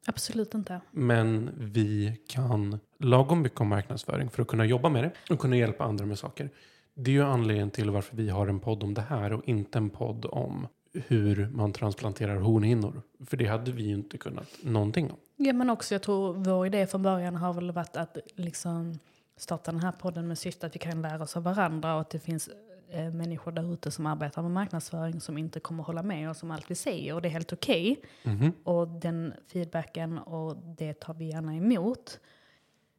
Absolut 0.06 0.54
inte. 0.54 0.82
Men 0.92 1.52
vi 1.58 2.20
kan 2.28 2.80
lagom 3.00 3.42
mycket 3.42 3.62
om 3.62 3.68
marknadsföring 3.68 4.30
för 4.30 4.42
att 4.42 4.48
kunna 4.48 4.66
jobba 4.66 4.90
med 4.90 5.04
det 5.04 5.34
och 5.34 5.40
kunna 5.40 5.56
hjälpa 5.56 5.84
andra 5.84 6.06
med 6.06 6.20
saker. 6.20 6.50
Det 6.96 7.12
är 7.12 7.16
ju 7.16 7.24
anledningen 7.24 7.72
till 7.72 7.90
varför 7.90 8.16
vi 8.16 8.30
har 8.30 8.48
en 8.48 8.60
podd 8.60 8.84
om 8.84 8.94
det 8.94 9.02
här 9.02 9.34
och 9.34 9.48
inte 9.48 9.78
en 9.78 9.90
podd 9.90 10.26
om 10.26 10.68
hur 10.94 11.50
man 11.54 11.74
transplanterar 11.74 12.36
hornhinnor. 12.36 13.02
För 13.26 13.38
det 13.38 13.46
hade 13.46 13.72
vi 13.72 13.84
ju 13.84 13.94
inte 13.94 14.18
kunnat 14.18 14.48
någonting 14.64 15.12
om. 15.12 15.18
Ja 15.36 15.54
men 15.54 15.70
också 15.70 15.96
jag 15.96 16.02
tror 16.02 16.34
vår 16.34 16.66
idé 16.66 16.88
från 16.88 17.04
början 17.04 17.36
har 17.36 17.54
väl 17.54 17.72
varit 17.72 17.98
att 17.98 18.18
liksom 18.36 19.00
starta 19.38 19.72
den 19.72 19.80
här 19.80 19.92
podden 19.92 20.28
med 20.28 20.38
syfte 20.38 20.66
att 20.66 20.76
vi 20.76 20.80
kan 20.80 21.02
lära 21.02 21.24
oss 21.24 21.38
av 21.38 21.44
varandra 21.44 21.96
och 21.96 22.02
att 22.02 22.10
det 22.10 22.20
finns 22.20 22.50
eh, 22.94 23.12
människor 23.12 23.52
där 23.52 23.74
ute 23.74 23.92
som 23.92 24.06
arbetar 24.06 24.42
med 24.42 24.52
marknadsföring 24.52 25.22
som 25.22 25.38
inte 25.38 25.60
kommer 25.60 25.84
hålla 25.84 26.04
med 26.04 26.30
oss 26.30 26.44
om 26.44 26.52
allt 26.52 26.72
vi 26.72 26.76
säger 26.76 27.16
och 27.16 27.22
det 27.22 27.28
är 27.28 27.32
helt 27.32 27.54
okej. 27.54 28.02
Mhm. 28.24 28.54
Och 28.64 28.88
den 28.88 29.34
feedbacken 29.48 30.18
och 30.18 30.58
det 30.58 30.94
tar 30.94 31.14
vi 31.14 31.26
gärna 31.26 31.56
emot. 31.56 32.20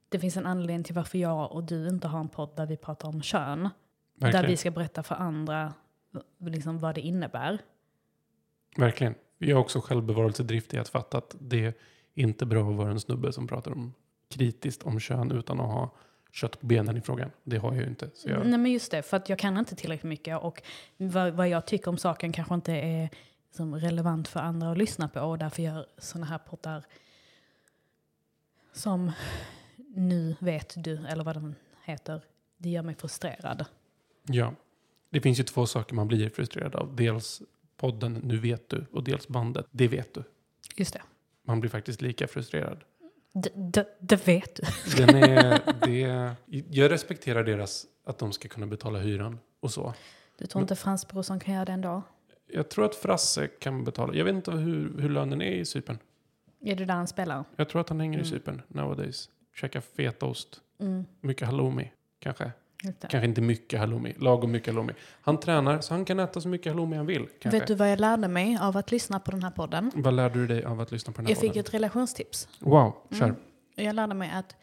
Det 0.08 0.18
finns 0.18 0.36
en 0.36 0.46
anledning 0.46 0.84
till 0.84 0.94
varför 0.94 1.18
jag 1.18 1.52
och 1.52 1.64
du 1.64 1.88
inte 1.88 2.08
har 2.08 2.20
en 2.20 2.28
podd 2.28 2.56
där 2.56 2.66
vi 2.66 2.76
pratar 2.76 3.08
om 3.08 3.22
kön. 3.22 3.62
Där 3.62 3.70
Verkligen. 4.26 4.46
vi 4.46 4.56
ska 4.56 4.70
berätta 4.70 5.02
för 5.02 5.14
andra 5.14 5.74
liksom 6.38 6.78
vad 6.78 6.94
det 6.94 7.00
innebär. 7.00 7.58
Verkligen. 8.76 9.14
Vi 9.38 9.52
har 9.52 9.60
också 9.60 9.80
självbevarelsedrift 9.80 10.74
i 10.74 10.78
att 10.78 10.88
fatta 10.88 11.18
att 11.18 11.36
det 11.40 11.64
är 11.66 11.74
inte 12.14 12.46
bra 12.46 12.70
att 12.70 12.76
vara 12.76 12.90
en 12.90 13.00
snubbe 13.00 13.32
som 13.32 13.46
pratar 13.46 13.72
om 13.72 13.94
kritiskt 14.28 14.82
om 14.82 15.00
kön 15.00 15.32
utan 15.32 15.60
att 15.60 15.66
ha 15.66 15.94
kött 16.34 16.60
på 16.60 16.66
benen 16.66 16.96
i 16.96 17.00
frågan. 17.00 17.30
Det 17.44 17.56
har 17.56 17.72
jag 17.72 17.82
ju 17.82 17.88
inte. 17.88 18.10
Jag, 18.24 18.46
Nej 18.46 18.58
men 18.58 18.72
just 18.72 18.90
det, 18.90 19.02
för 19.02 19.16
att 19.16 19.28
jag 19.28 19.38
kan 19.38 19.58
inte 19.58 19.76
tillräckligt 19.76 20.08
mycket 20.08 20.38
och 20.38 20.62
vad, 20.96 21.32
vad 21.32 21.48
jag 21.48 21.66
tycker 21.66 21.88
om 21.88 21.98
saken 21.98 22.32
kanske 22.32 22.54
inte 22.54 22.72
är 22.72 23.10
som 23.50 23.74
relevant 23.74 24.28
för 24.28 24.40
andra 24.40 24.70
att 24.70 24.78
lyssna 24.78 25.08
på 25.08 25.20
och 25.20 25.38
därför 25.38 25.62
gör 25.62 25.86
sådana 25.98 26.26
här 26.26 26.38
poddar 26.38 26.84
som 28.72 29.12
Nu 29.88 30.36
vet 30.38 30.84
du, 30.84 31.06
eller 31.06 31.24
vad 31.24 31.36
den 31.36 31.54
heter, 31.84 32.20
det 32.56 32.70
gör 32.70 32.82
mig 32.82 32.94
frustrerad. 32.94 33.64
ja. 34.22 34.54
Det 35.10 35.20
finns 35.20 35.40
ju 35.40 35.44
två 35.44 35.66
saker 35.66 35.94
man 35.94 36.08
blir 36.08 36.30
frustrerad 36.30 36.74
av. 36.74 36.96
Dels 36.96 37.42
podden 37.76 38.12
Nu 38.12 38.38
vet 38.38 38.68
du 38.68 38.86
och 38.92 39.04
dels 39.04 39.28
bandet 39.28 39.66
Det 39.70 39.88
vet 39.88 40.14
du. 40.14 40.22
Just 40.76 40.92
det. 40.92 41.02
Man 41.42 41.60
blir 41.60 41.70
faktiskt 41.70 42.02
lika 42.02 42.28
frustrerad. 42.28 42.84
Det 44.00 44.26
vet 44.28 44.54
du. 44.54 44.62
Den 45.06 45.16
är, 45.16 45.60
det, 45.86 46.34
jag 46.70 46.90
respekterar 46.90 47.44
deras 47.44 47.86
att 48.06 48.18
de 48.18 48.32
ska 48.32 48.48
kunna 48.48 48.66
betala 48.66 48.98
hyran 48.98 49.38
och 49.60 49.70
så. 49.70 49.94
Du 50.38 50.46
tror 50.46 50.62
inte 50.62 50.76
Frans 50.76 51.08
Brorsson 51.08 51.40
kan 51.40 51.54
göra 51.54 51.64
det 51.64 51.72
ändå? 51.72 52.02
Jag 52.46 52.68
tror 52.70 52.84
att 52.84 52.94
Frasse 52.94 53.46
kan 53.46 53.84
betala. 53.84 54.14
Jag 54.14 54.24
vet 54.24 54.34
inte 54.34 54.50
hur, 54.50 55.00
hur 55.00 55.08
lönen 55.08 55.42
är 55.42 55.52
i 55.52 55.64
Cypern. 55.64 55.98
Är 56.60 56.76
det 56.76 56.84
där 56.84 56.94
han 56.94 57.06
spelar? 57.06 57.44
Jag 57.56 57.68
tror 57.68 57.80
att 57.80 57.88
han 57.88 58.00
hänger 58.00 58.18
i 58.18 58.22
Mm. 58.22 58.30
Cypern 58.38 58.62
nowadays. 58.68 59.30
Käkar 59.54 59.80
fetaost. 59.80 60.60
Mm, 60.80 61.04
Mycket 61.20 61.46
halloumi. 61.48 61.92
Kanske. 62.18 62.52
Kanske 62.92 63.24
inte 63.24 63.40
mycket 63.40 63.80
halloumi. 63.80 64.14
Lagom 64.18 64.52
mycket 64.52 64.68
halloumi. 64.68 64.92
Han 65.22 65.40
tränar 65.40 65.80
så 65.80 65.94
han 65.94 66.04
kan 66.04 66.20
äta 66.20 66.40
så 66.40 66.48
mycket 66.48 66.72
halloumi 66.72 66.96
han 66.96 67.06
vill. 67.06 67.28
Kanske. 67.40 67.58
Vet 67.58 67.68
du 67.68 67.74
vad 67.74 67.92
jag 67.92 68.00
lärde 68.00 68.28
mig 68.28 68.58
av 68.60 68.76
att 68.76 68.90
lyssna 68.90 69.20
på 69.20 69.30
den 69.30 69.42
här 69.42 69.50
podden? 69.50 69.90
Vad 69.94 70.14
lärde 70.14 70.38
du 70.38 70.46
dig 70.46 70.64
av 70.64 70.80
att 70.80 70.92
lyssna 70.92 71.12
på 71.12 71.16
den 71.16 71.26
här 71.26 71.32
Jag 71.32 71.40
fick 71.40 71.50
podden? 71.50 71.60
ett 71.60 71.74
relationstips. 71.74 72.48
Wow, 72.58 72.94
kör. 73.10 73.24
Mm. 73.24 73.36
Jag 73.74 73.94
lärde 73.94 74.14
mig 74.14 74.30
att 74.34 74.56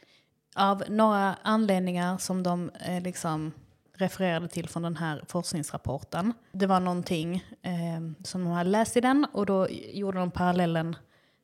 av 0.56 0.84
några 0.90 1.36
anledningar 1.42 2.18
som 2.18 2.44
de 2.44 2.70
eh, 2.88 3.02
liksom 3.02 3.52
refererade 3.98 4.48
till 4.48 4.70
från 4.70 4.84
den 4.84 4.98
här 4.98 5.24
forskningsrapporten. 5.28 6.34
Det 6.52 6.66
var 6.66 6.80
någonting 6.80 7.36
eh, 7.62 8.24
som 8.24 8.44
de 8.44 8.54
hade 8.54 8.70
läst 8.70 8.98
i 8.98 9.02
den 9.02 9.28
och 9.34 9.46
då 9.46 9.68
gjorde 9.94 10.20
de 10.20 10.32
parallellen 10.32 10.96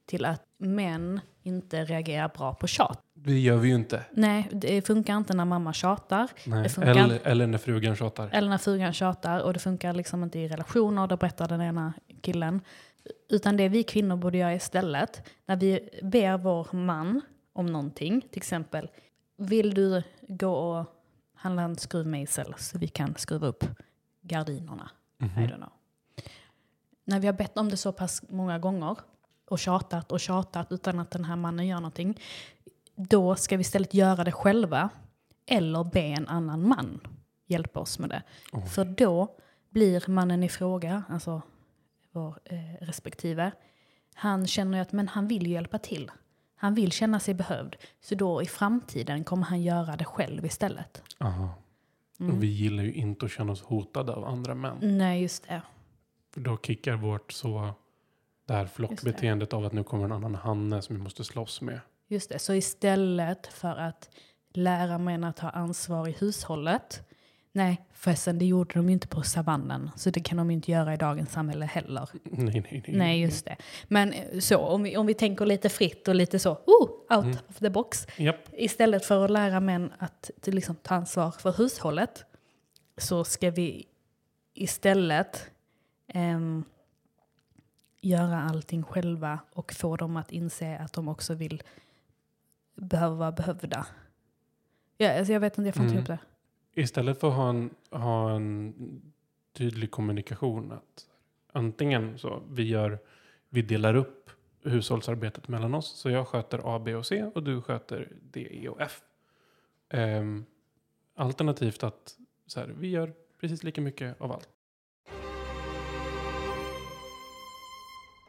till 0.05 0.25
att 0.25 0.43
män 0.57 1.21
inte 1.43 1.85
reagerar 1.85 2.31
bra 2.37 2.53
på 2.53 2.67
tjat. 2.67 3.01
Det 3.23 3.39
gör 3.39 3.57
vi 3.57 3.67
ju 3.69 3.75
inte. 3.75 4.05
Nej, 4.11 4.49
det 4.51 4.81
funkar 4.87 5.17
inte 5.17 5.33
när 5.33 5.45
mamma 5.45 5.73
tjatar 5.73 6.27
Nej. 6.45 6.63
Det 6.63 6.69
funkar 6.69 6.95
Eller, 6.95 7.19
eller 7.27 7.47
när 7.47 7.57
frugan 7.57 7.95
tjatar. 7.95 8.29
eller 8.33 8.49
när 8.49 8.57
frugan 8.57 8.93
tjatar 8.93 9.39
och 9.39 9.53
det 9.53 9.59
funkar 9.59 9.93
liksom 9.93 10.23
inte 10.23 10.39
i 10.39 10.47
relationer, 10.47 11.07
då 11.07 11.17
berättar 11.17 11.47
den 11.47 11.61
ena 11.61 11.93
killen. 12.21 12.61
Utan 13.29 13.57
det 13.57 13.69
vi 13.69 13.83
kvinnor 13.83 14.15
borde 14.15 14.37
göra 14.37 14.53
istället, 14.53 15.29
när 15.45 15.55
vi 15.55 15.89
ber 16.03 16.37
vår 16.37 16.67
man 16.75 17.21
om 17.53 17.65
någonting, 17.65 18.21
till 18.21 18.37
exempel, 18.39 18.89
vill 19.37 19.73
du 19.73 20.03
gå 20.27 20.51
och 20.53 20.85
handla 21.35 21.61
en 21.61 21.75
skruvmejsel 21.77 22.53
så 22.57 22.77
vi 22.77 22.87
kan 22.87 23.15
skruva 23.15 23.47
upp 23.47 23.63
gardinerna? 24.21 24.89
I 25.21 25.23
Mhm. 25.25 25.43
don't 25.47 25.55
know. 25.55 25.69
När 27.05 27.19
vi 27.19 27.27
har 27.27 27.33
bett 27.33 27.57
om 27.57 27.69
det 27.69 27.77
så 27.77 27.91
pass 27.91 28.21
många 28.29 28.59
gånger 28.59 28.97
och 29.49 29.59
tjatat 29.59 30.11
och 30.11 30.19
tjatat 30.19 30.71
utan 30.71 30.99
att 30.99 31.11
den 31.11 31.25
här 31.25 31.35
mannen 31.35 31.67
gör 31.67 31.75
någonting, 31.77 32.19
då 32.97 33.35
ska 33.35 33.57
vi 33.57 33.61
istället 33.61 33.93
göra 33.93 34.23
det 34.23 34.31
själva 34.31 34.89
eller 35.45 35.83
be 35.83 36.01
en 36.01 36.27
annan 36.27 36.67
man 36.67 36.99
hjälpa 37.45 37.79
oss 37.79 37.99
med 37.99 38.09
det. 38.09 38.23
Oj. 38.51 38.67
För 38.67 38.85
då 38.85 39.35
blir 39.69 40.03
mannen 40.07 40.43
i 40.43 40.49
fråga, 40.49 41.03
alltså 41.09 41.41
vår 42.11 42.39
eh, 42.45 42.85
respektive, 42.85 43.51
han 44.13 44.47
känner 44.47 44.77
ju 44.77 44.81
att 44.81 44.91
men 44.91 45.07
han 45.07 45.27
vill 45.27 45.47
ju 45.47 45.53
hjälpa 45.53 45.77
till. 45.79 46.11
Han 46.55 46.73
vill 46.73 46.91
känna 46.91 47.19
sig 47.19 47.33
behövd. 47.33 47.75
Så 48.01 48.15
då 48.15 48.41
i 48.41 48.45
framtiden 48.45 49.23
kommer 49.23 49.45
han 49.45 49.61
göra 49.61 49.95
det 49.95 50.05
själv 50.05 50.45
istället. 50.45 51.03
Aha. 51.19 51.49
Mm. 52.19 52.35
Och 52.35 52.43
vi 52.43 52.47
gillar 52.47 52.83
ju 52.83 52.93
inte 52.93 53.25
att 53.25 53.31
känna 53.31 53.51
oss 53.51 53.61
hotade 53.61 54.13
av 54.13 54.25
andra 54.25 54.55
män. 54.55 54.77
Nej, 54.81 55.21
just 55.21 55.47
det. 55.47 55.61
För 56.33 56.41
då 56.41 56.57
kickar 56.57 56.95
vårt 56.95 57.31
så... 57.31 57.69
Det 58.45 58.53
här 58.53 58.65
flockbeteendet 58.65 59.53
av 59.53 59.65
att 59.65 59.73
nu 59.73 59.83
kommer 59.83 60.05
en 60.05 60.11
annan 60.11 60.35
hanne 60.35 60.81
som 60.81 60.95
vi 60.95 61.01
måste 61.01 61.23
slåss 61.23 61.61
med. 61.61 61.79
Just 62.07 62.29
det. 62.29 62.39
Så 62.39 62.53
istället 62.53 63.47
för 63.47 63.75
att 63.75 64.09
lära 64.53 64.97
män 64.97 65.23
att 65.23 65.35
ta 65.37 65.49
ansvar 65.49 66.07
i 66.07 66.11
hushållet. 66.11 67.03
Nej, 67.51 67.81
förresten 67.93 68.39
det 68.39 68.45
gjorde 68.45 68.73
de 68.73 68.87
ju 68.89 68.93
inte 68.93 69.07
på 69.07 69.21
savannen. 69.21 69.89
Så 69.95 70.09
det 70.09 70.19
kan 70.19 70.37
de 70.37 70.51
ju 70.51 70.55
inte 70.55 70.71
göra 70.71 70.93
i 70.93 70.97
dagens 70.97 71.31
samhälle 71.31 71.65
heller. 71.65 72.09
Nej, 72.23 72.45
nej, 72.45 72.63
nej. 72.71 72.83
Nej, 72.97 73.21
just 73.21 73.45
det. 73.45 73.55
Men 73.87 74.13
eh, 74.13 74.39
så, 74.39 74.57
om 74.57 74.83
vi, 74.83 74.97
om 74.97 75.05
vi 75.05 75.13
tänker 75.13 75.45
lite 75.45 75.69
fritt 75.69 76.07
och 76.07 76.15
lite 76.15 76.39
så, 76.39 76.51
oh, 76.51 76.89
out 77.17 77.25
Mm. 77.25 77.37
of 77.49 77.57
the 77.59 77.69
box. 77.69 78.07
Japp. 78.17 78.49
Istället 78.53 79.05
för 79.05 79.25
att 79.25 79.31
lära 79.31 79.59
män 79.59 79.93
att 79.99 80.29
liksom, 80.45 80.75
ta 80.75 80.95
ansvar 80.95 81.31
för 81.31 81.51
hushållet 81.51 82.25
så 82.97 83.23
ska 83.23 83.51
vi 83.51 83.85
istället 84.53 85.51
ehm, 86.07 86.63
göra 88.01 88.41
allting 88.41 88.83
själva 88.83 89.39
och 89.53 89.73
få 89.73 89.95
dem 89.95 90.17
att 90.17 90.31
inse 90.31 90.77
att 90.77 90.93
de 90.93 91.07
också 91.07 91.33
vill 91.33 91.63
behöva 92.77 93.15
vara 93.15 93.31
behövda. 93.31 93.87
Ja, 94.97 95.17
alltså 95.17 95.33
jag 95.33 95.39
vet 95.39 95.57
inte, 95.57 95.67
jag 95.67 95.75
får 95.75 95.83
inte 95.83 95.93
Mm. 95.95 96.05
ihop 96.09 96.19
det. 96.73 96.81
Istället 96.81 97.19
för 97.19 97.27
att 97.27 97.33
ha 97.35 97.49
en, 97.49 97.69
ha 97.91 98.31
en 98.31 98.73
tydlig 99.53 99.91
kommunikation. 99.91 100.71
Att 100.71 101.07
antingen 101.51 102.17
så 102.17 102.41
vi 102.49 102.63
gör, 102.63 102.99
vi 103.49 103.61
delar 103.61 103.95
upp 103.95 104.29
hushållsarbetet 104.63 105.47
mellan 105.47 105.73
oss. 105.75 105.99
Så 105.99 106.09
jag 106.09 106.27
sköter 106.27 106.75
A, 106.75 106.79
B 106.79 106.95
och 106.95 107.05
C 107.05 107.23
och 107.35 107.43
du 107.43 107.61
sköter 107.61 108.11
D, 108.31 108.47
E 108.51 108.69
och 108.69 108.81
F. 108.81 109.01
Ehm, 109.89 110.45
alternativt 111.15 111.83
att 111.83 112.15
så 112.47 112.59
här, 112.59 112.67
vi 112.79 112.87
gör 112.89 113.13
precis 113.41 113.63
lika 113.63 113.81
mycket 113.81 114.21
av 114.21 114.31
allt. 114.31 114.49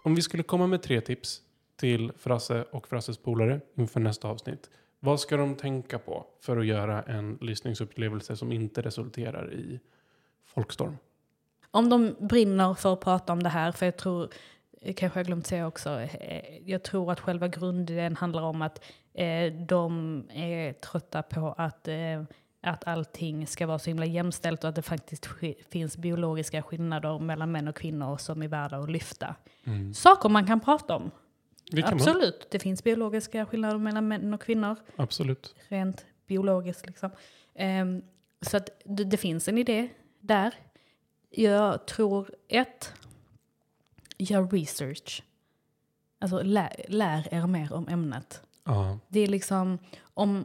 Om 0.05 0.15
vi 0.15 0.23
skulle 0.23 0.43
komma 0.43 0.67
med 0.67 0.83
tre 0.83 1.01
tips 1.01 1.43
till 1.79 2.13
Frasse 2.17 2.65
och 2.71 2.89
Frasses 2.89 3.19
polare 3.19 3.61
inför 3.75 4.01
nästa 4.01 4.29
avsnitt. 4.29 4.71
Vad 5.01 5.21
ska 5.21 5.37
de 5.37 5.55
tänka 5.57 5.99
på 5.99 6.27
för 6.41 6.57
att 6.57 6.67
göra 6.67 7.03
en 7.03 7.39
lyssningsupplevelse 7.41 8.37
som 8.37 8.53
inte 8.53 8.83
resulterar 8.83 9.53
i 9.55 9.81
folkstorm? 10.47 10.97
Om 11.71 11.89
de 11.89 12.17
brinner 12.21 12.75
för 12.75 12.93
att 12.93 13.01
prata 13.01 13.33
om 13.33 13.43
det 13.43 13.49
här, 13.49 13.73
för 13.73 13.87
jag 13.87 13.97
tror 13.97 14.29
kanske 14.97 15.19
jag 15.19 15.27
glömt 15.27 15.47
säga 15.47 15.67
också, 15.67 16.01
eh, 16.01 16.71
jag 16.71 16.83
tror 16.83 17.13
att 17.13 17.21
själva 17.21 17.49
grundidén 17.49 18.17
handlar 18.17 18.43
om 18.43 18.63
att 18.63 18.85
eh, 19.15 19.53
de 19.53 20.23
är 20.33 20.73
trötta 20.73 21.23
på 21.23 21.55
att, 21.59 21.89
eh, 21.89 22.23
att 22.63 22.87
allting 22.87 23.47
ska 23.47 23.67
vara 23.67 23.79
så 23.79 23.91
himla 23.91 24.07
jämställt 24.07 24.65
och 24.65 24.69
att 24.69 24.77
det 24.77 24.83
faktiskt 24.83 25.27
sk- 25.27 25.65
finns 25.71 25.97
biologiska 25.97 26.63
skillnader 26.63 27.19
mellan 27.19 27.53
män 27.53 27.69
och 27.69 27.77
kvinnor 27.77 28.17
som 28.17 28.43
är 28.43 28.49
värda 28.49 28.77
att 28.77 28.91
lyfta. 28.91 29.35
Mm. 29.65 29.95
Saker 29.95 30.29
man 30.29 30.47
kan 30.47 30.61
prata 30.61 30.97
om. 30.97 31.11
Det 31.71 31.83
kan 31.83 31.91
man. 31.91 32.09
Absolut, 32.09 32.47
det 32.51 32.59
finns 32.59 32.85
biologiska 32.85 33.47
skillnader 33.47 33.79
mellan 33.79 34.09
män 34.09 34.35
och 34.35 34.43
kvinnor. 34.43 34.77
Absolut. 34.97 35.55
rent 35.69 36.07
biologiskt. 36.27 36.87
Liksom. 36.87 37.11
Ehm, 37.55 38.03
så 38.41 38.57
att 38.57 38.71
det, 38.85 39.05
det 39.05 39.17
finns 39.17 39.49
en 39.49 39.59
idé 39.59 39.89
där. 40.21 40.55
Jag 41.31 41.87
tror 41.87 42.31
ett, 42.49 42.93
gör 44.19 44.49
research. 44.49 45.23
Alltså 46.19 46.43
lär, 46.43 46.85
lär 46.89 47.35
er 47.35 47.47
mer 47.47 47.73
om 47.73 47.89
ämnet. 47.89 48.43
Ja. 48.65 48.99
Det 49.09 49.21
är 49.21 49.27
liksom, 49.27 49.79
om, 50.01 50.45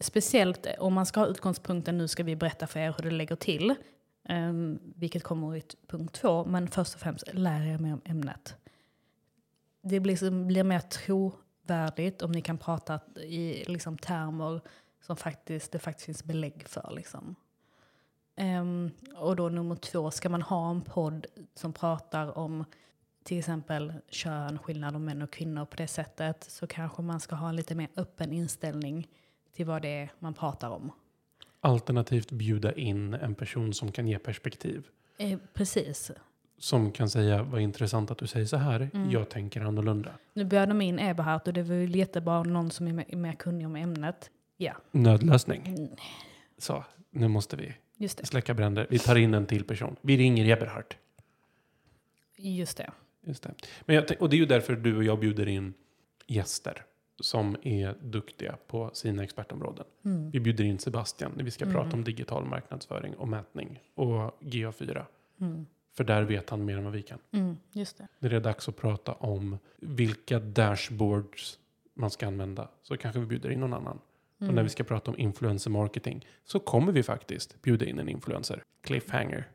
speciellt 0.00 0.66
om 0.78 0.94
man 0.94 1.06
ska 1.06 1.20
ha 1.20 1.26
utgångspunkten 1.26 1.98
nu 1.98 2.08
ska 2.08 2.22
vi 2.22 2.36
berätta 2.36 2.66
för 2.66 2.80
er 2.80 2.94
hur 2.96 3.10
det 3.10 3.16
lägger 3.16 3.36
till. 3.36 3.74
Um, 4.28 4.78
vilket 4.96 5.22
kommer 5.22 5.56
i 5.56 5.62
punkt 5.86 6.14
två. 6.14 6.44
Men 6.44 6.68
först 6.68 6.94
och 6.94 7.00
främst, 7.00 7.34
lär 7.34 7.66
er 7.66 7.78
mer 7.78 7.92
om 7.92 8.00
ämnet. 8.04 8.56
Det 9.82 10.00
blir, 10.00 10.16
som- 10.16 10.46
blir 10.46 10.64
mer 10.64 10.80
trovärdigt 10.80 12.22
om 12.22 12.32
ni 12.32 12.40
kan 12.42 12.58
prata 12.58 13.00
i 13.16 13.64
liksom, 13.66 13.98
termer 13.98 14.60
som 15.00 15.16
faktiskt, 15.16 15.72
det 15.72 15.78
faktiskt 15.78 16.06
finns 16.06 16.24
belägg 16.24 16.68
för. 16.68 16.92
Liksom. 16.96 17.34
Ehm, 18.36 18.90
och 19.16 19.36
då 19.36 19.48
nummer 19.48 19.76
två, 19.76 20.10
ska 20.10 20.28
man 20.28 20.42
ha 20.42 20.70
en 20.70 20.80
podd 20.82 21.26
som 21.54 21.72
pratar 21.72 22.38
om 22.38 22.64
till 23.24 23.38
exempel 23.38 23.92
kön, 24.08 24.58
skillnad 24.58 24.96
om 24.96 25.04
män 25.04 25.22
och 25.22 25.30
kvinnor 25.32 25.64
på 25.64 25.76
det 25.76 25.86
sättet 25.88 26.44
så 26.44 26.66
kanske 26.66 27.02
man 27.02 27.20
ska 27.20 27.34
ha 27.36 27.48
en 27.48 27.56
lite 27.56 27.74
mer 27.74 27.88
öppen 27.96 28.32
inställning 28.32 29.08
till 29.52 29.66
vad 29.66 29.82
det 29.82 29.88
är 29.88 30.12
man 30.18 30.34
pratar 30.34 30.70
om. 30.70 30.92
Alternativt 31.60 32.30
bjuda 32.32 32.72
in 32.72 33.14
en 33.14 33.34
person 33.34 33.74
som 33.74 33.92
kan 33.92 34.06
ge 34.08 34.18
perspektiv. 34.18 34.86
Eh, 35.18 35.38
precis. 35.54 36.10
Som 36.62 36.92
kan 36.92 37.10
säga, 37.10 37.42
vad 37.42 37.60
intressant 37.60 38.10
att 38.10 38.18
du 38.18 38.26
säger 38.26 38.46
så 38.46 38.56
här. 38.56 38.90
Mm. 38.94 39.10
Jag 39.10 39.28
tänker 39.28 39.60
annorlunda. 39.60 40.12
Nu 40.32 40.44
bjöd 40.44 40.68
de 40.68 40.80
in 40.80 40.98
Eberhard 40.98 41.40
och 41.46 41.52
det 41.52 41.62
var 41.62 41.74
ju 41.74 41.86
jättebra 41.98 42.42
någon 42.42 42.70
som 42.70 42.86
är 42.88 43.16
mer, 43.16 43.32
kunnig 43.32 43.66
om 43.66 43.76
ämnet. 43.76 44.30
Ja, 44.56 44.72
Nödlösning. 44.90 45.62
Mm, 45.66 45.88
Så, 46.58 46.84
nu 47.10 47.28
måste 47.28 47.56
vi 47.56 47.74
just 47.96 48.18
det. 48.18 48.26
släcka 48.26 48.54
bränder. 48.54 48.86
Vi 48.90 48.98
tar 48.98 49.16
in 49.16 49.34
en 49.34 49.46
till 49.46 49.64
person. 49.64 49.96
Vi 50.00 50.16
ringer 50.16 50.48
Eberhard. 50.56 50.94
Just 52.36 52.76
det. 52.76 52.90
Just 53.26 53.42
det. 53.42 53.54
Men 53.80 53.96
jag, 53.96 54.04
och 54.20 54.30
det 54.30 54.36
är 54.36 54.38
ju 54.38 54.46
därför 54.46 54.76
du 54.76 54.96
och 54.96 55.04
jag 55.04 55.18
bjuder 55.20 55.48
in 55.48 55.74
gäster 56.26 56.84
som 57.20 57.56
är 57.62 57.94
duktiga 58.02 58.56
på 58.66 58.90
sina 58.92 59.24
expertområden. 59.24 59.84
Mm. 60.04 60.30
Vi 60.30 60.40
bjuder 60.40 60.64
in 60.64 60.78
Sebastian 60.78 61.32
när 61.36 61.44
vi 61.44 61.50
ska 61.50 61.64
Mm. 61.64 61.74
prata 61.76 61.96
om 61.96 62.04
digital 62.04 62.44
marknadsföring 62.44 63.14
och 63.14 63.28
mätning 63.28 63.80
och 63.94 64.38
GA4. 64.40 65.04
Mm. 65.90 65.96
För 65.96 66.04
där 66.04 66.22
vet 66.22 66.50
han 66.50 66.64
mer 66.64 66.76
än 66.76 66.84
vad 66.84 66.92
vi 66.92 67.02
kan. 67.02 67.18
Mm, 67.32 67.56
just 67.72 67.98
det. 67.98 68.08
När 68.18 68.30
det 68.30 68.36
är 68.36 68.40
dags 68.40 68.68
att 68.68 68.76
prata 68.76 69.12
om 69.12 69.58
vilka 69.76 70.38
dashboards 70.40 71.58
man 71.94 72.10
ska 72.10 72.26
använda 72.26 72.68
så 72.82 72.96
kanske 72.96 73.20
vi 73.20 73.26
bjuder 73.26 73.50
in 73.50 73.60
någon 73.60 73.74
annan. 73.74 73.96
Och 74.36 74.46
när 74.46 74.52
Mm. 74.52 74.64
vi 74.64 74.70
ska 74.70 74.84
prata 74.84 75.10
om 75.10 75.18
influencer 75.18 75.70
marketing 75.70 76.26
så 76.44 76.58
kommer 76.60 76.92
vi 76.92 77.02
faktiskt 77.02 77.62
bjuda 77.62 77.86
in 77.86 77.98
en 77.98 78.08
influencer. 78.08 78.62
Cliffhanger. 78.82 79.48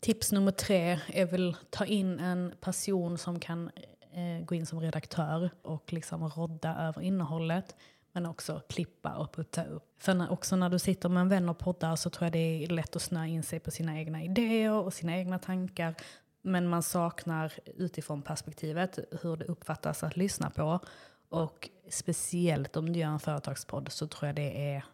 Tips 0.00 0.32
nummer 0.32 0.50
tre 0.52 0.98
är 1.06 1.26
väl 1.26 1.56
ta 1.70 1.86
in 1.86 2.18
en 2.18 2.52
person 2.60 3.18
som 3.18 3.40
kan 3.40 3.70
eh, 4.12 4.44
gå 4.44 4.54
in 4.54 4.66
som 4.66 4.80
redaktör 4.80 5.50
och 5.62 5.92
liksom 5.92 6.28
rodda 6.28 6.76
över 6.76 7.02
innehållet. 7.02 7.76
Men 8.14 8.26
också 8.26 8.60
klippa 8.68 9.14
och 9.14 9.32
putta 9.32 9.64
upp. 9.64 9.94
För 9.98 10.14
när, 10.14 10.32
också 10.32 10.56
när 10.56 10.70
du 10.70 10.78
sitter 10.78 11.08
med 11.08 11.20
en 11.20 11.28
vän 11.28 11.48
och 11.48 11.58
poddar 11.58 11.96
så 11.96 12.10
tror 12.10 12.26
jag 12.26 12.32
det 12.32 12.64
är 12.64 12.68
lätt 12.68 12.96
att 12.96 13.02
snöa 13.02 13.26
in 13.26 13.42
sig 13.42 13.60
på 13.60 13.70
sina 13.70 13.98
egna 13.98 14.24
idéer 14.24 14.72
och 14.72 14.94
sina 14.94 15.16
egna 15.16 15.38
tankar. 15.38 15.94
Men 16.42 16.68
man 16.68 16.82
saknar 16.82 17.52
utifrån 17.76 18.22
perspektivet 18.22 18.98
hur 19.22 19.36
det 19.36 19.44
uppfattas 19.44 20.02
att 20.02 20.16
lyssna 20.16 20.50
på. 20.50 20.80
Och 21.28 21.70
speciellt 21.90 22.76
om 22.76 22.92
du 22.92 22.98
gör 22.98 23.08
en 23.08 23.20
företagspodd 23.20 23.92
så 23.92 24.06
tror 24.06 24.26
jag 24.26 24.36
det 24.36 24.74
är 24.74 24.84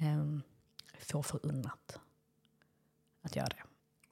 um, 0.00 0.42
få 0.98 1.22
förunnat 1.22 2.00
att 3.22 3.36
göra 3.36 3.48
det. 3.48 3.62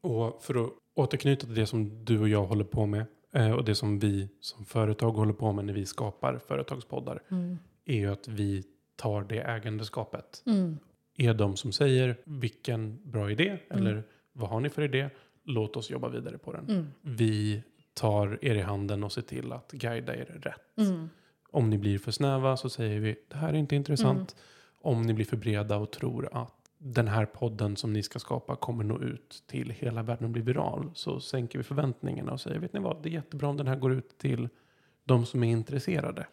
Och 0.09 0.43
för 0.43 0.65
att 0.65 0.73
återknyta 0.95 1.47
till 1.47 1.55
det 1.55 1.67
som 1.67 2.05
du 2.05 2.21
och 2.21 2.29
jag 2.29 2.45
håller 2.45 2.65
på 2.65 2.87
med 2.87 3.07
eh, 3.33 3.51
och 3.51 3.65
det 3.65 3.75
som 3.75 3.99
vi 3.99 4.29
som 4.41 4.65
företag 4.65 5.13
håller 5.13 5.33
på 5.33 5.53
med 5.53 5.65
när 5.65 5.73
vi 5.73 5.87
skapar 5.87 6.39
företagspoddar 6.39 7.23
Mm. 7.31 7.59
Är 7.87 7.97
ju 7.97 8.13
att 8.13 8.29
vi 8.29 8.65
tar 8.97 9.25
det 9.25 9.41
ägandeskapet. 9.41 10.43
Mm. 10.47 10.79
Är 11.17 11.35
de 11.35 11.57
som 11.57 11.73
säger 11.73 12.17
vilken 12.25 13.11
bra 13.11 13.31
idé 13.31 13.59
eller 13.71 14.03
vad 14.33 14.51
har 14.51 14.61
ni 14.61 14.71
för 14.71 14.83
idé? 14.83 15.11
Låt 15.45 15.77
oss 15.77 15.91
jobba 15.91 16.09
vidare 16.09 16.39
på 16.39 16.53
den. 16.53 16.69
Mm. 16.69 16.87
Vi 17.01 17.63
tar 17.95 18.39
er 18.43 18.55
i 18.55 18.61
handen 18.61 19.05
och 19.05 19.13
ser 19.13 19.23
till 19.23 19.53
att 19.53 19.73
guida 19.73 20.17
er 20.17 20.41
rätt. 20.43 20.89
Mm. 20.89 21.11
Om 21.51 21.71
ni 21.71 21.79
blir 21.79 21.99
för 21.99 22.13
snäva 22.13 22.57
så 22.57 22.71
säger 22.71 23.01
vi 23.01 23.17
det 23.29 23.37
här 23.37 23.49
är 23.49 23.57
inte 23.57 23.77
intressant. 23.77 24.33
Mm. 24.33 24.43
Om 24.81 25.03
ni 25.03 25.15
blir 25.15 25.25
för 25.25 25.37
breda 25.37 25.77
och 25.77 25.91
tror 25.91 26.29
att 26.33 26.53
den 26.79 27.09
här 27.09 27.27
podden 27.27 27.77
som 27.77 27.93
ni 27.93 28.03
ska 28.03 28.19
skapa 28.19 28.57
kommer 28.57 28.85
nå 28.85 29.01
ut 29.01 29.43
till 29.47 29.71
hela 29.71 30.03
världen 30.03 30.25
och 30.25 30.31
bli 30.31 30.43
viral 30.43 30.91
så 30.95 31.21
sänker 31.21 31.59
vi 31.59 31.65
förväntningarna 31.65 32.33
och 32.33 32.41
säger 32.41 32.59
vet 32.59 32.73
ni 32.73 32.81
vad, 32.81 33.03
det 33.03 33.09
är 33.09 33.13
jättebra 33.13 33.49
om 33.49 33.57
den 33.57 33.67
här 33.67 33.77
går 33.77 33.93
ut 33.93 34.19
till 34.19 34.49
de 35.05 35.27
som 35.27 35.45
är 35.45 35.51
intresserade 35.51 36.27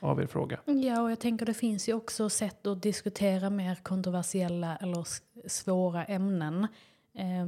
av 0.00 0.20
er 0.22 0.26
fråga. 0.26 0.60
Ja, 0.64 1.02
och 1.02 1.10
jag 1.10 1.20
tänker 1.20 1.46
det 1.46 1.54
finns 1.54 1.88
ju 1.88 1.94
också 1.94 2.28
sätt 2.28 2.66
att 2.66 2.82
diskutera 2.82 3.50
mer 3.50 3.74
kontroversiella 3.74 4.76
eller 4.76 5.06
svåra 5.48 6.04
ämnen. 6.04 6.66
Eh, 7.14 7.46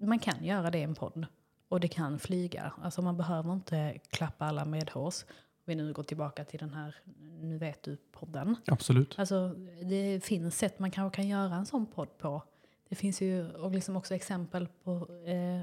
man 0.00 0.18
kan 0.18 0.44
göra 0.44 0.70
det 0.70 0.78
i 0.78 0.82
en 0.82 0.94
podd 0.94 1.26
och 1.68 1.80
det 1.80 1.88
kan 1.88 2.18
flyga. 2.18 2.72
Alltså 2.82 3.02
man 3.02 3.16
behöver 3.16 3.52
inte 3.52 3.98
klappa 4.10 4.44
alla 4.44 4.64
medhårs. 4.64 5.24
Vi 5.64 5.74
nu 5.74 5.92
går 5.92 6.02
tillbaka 6.02 6.44
till 6.44 6.58
den 6.58 6.74
här 6.74 6.96
Nu 7.40 7.58
vet 7.58 7.82
du-podden. 7.82 8.56
Absolut. 8.66 9.18
Alltså 9.18 9.48
det 9.82 10.24
finns 10.24 10.58
sätt 10.58 10.78
man 10.78 10.90
kanske 10.90 11.16
kan 11.16 11.28
göra 11.28 11.54
en 11.54 11.66
sån 11.66 11.86
podd 11.86 12.18
på. 12.18 12.42
Det 12.88 12.94
finns 12.94 13.20
ju 13.20 13.50
och 13.50 13.70
liksom 13.70 13.96
också 13.96 14.14
exempel 14.14 14.68
på, 14.84 15.08
eh, 15.26 15.60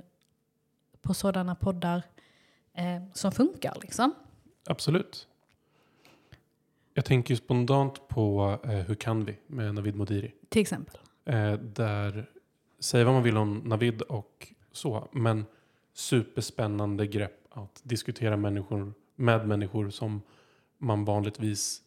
på 1.01 1.13
sådana 1.13 1.55
poddar 1.55 2.03
eh, 2.73 3.03
som 3.13 3.31
funkar 3.31 3.77
liksom. 3.81 4.13
Absolut. 4.65 5.27
Jag 6.99 7.05
tänker 7.05 7.33
ju 7.33 7.35
spontant 7.35 8.07
på 8.07 8.57
eh, 8.63 8.69
Hur 8.69 8.95
kan 8.95 9.25
vi 9.25 9.37
med 9.47 9.75
Navid 9.75 9.95
Modiri. 9.95 10.33
Till 10.49 10.61
exempel. 10.61 10.99
Eh, 11.25 11.53
där, 11.53 12.29
säg 12.79 13.03
vad 13.03 13.13
man 13.13 13.23
vill 13.23 13.37
om 13.37 13.57
Navid 13.57 14.01
och 14.01 14.47
så, 14.71 15.07
men 15.11 15.45
superspännande 15.93 17.07
grepp 17.07 17.47
att 17.49 17.81
diskutera 17.83 18.37
människor 18.37 18.93
med 19.15 19.47
människor 19.47 19.89
som 19.89 20.21
man 20.77 21.05
vanligtvis 21.05 21.81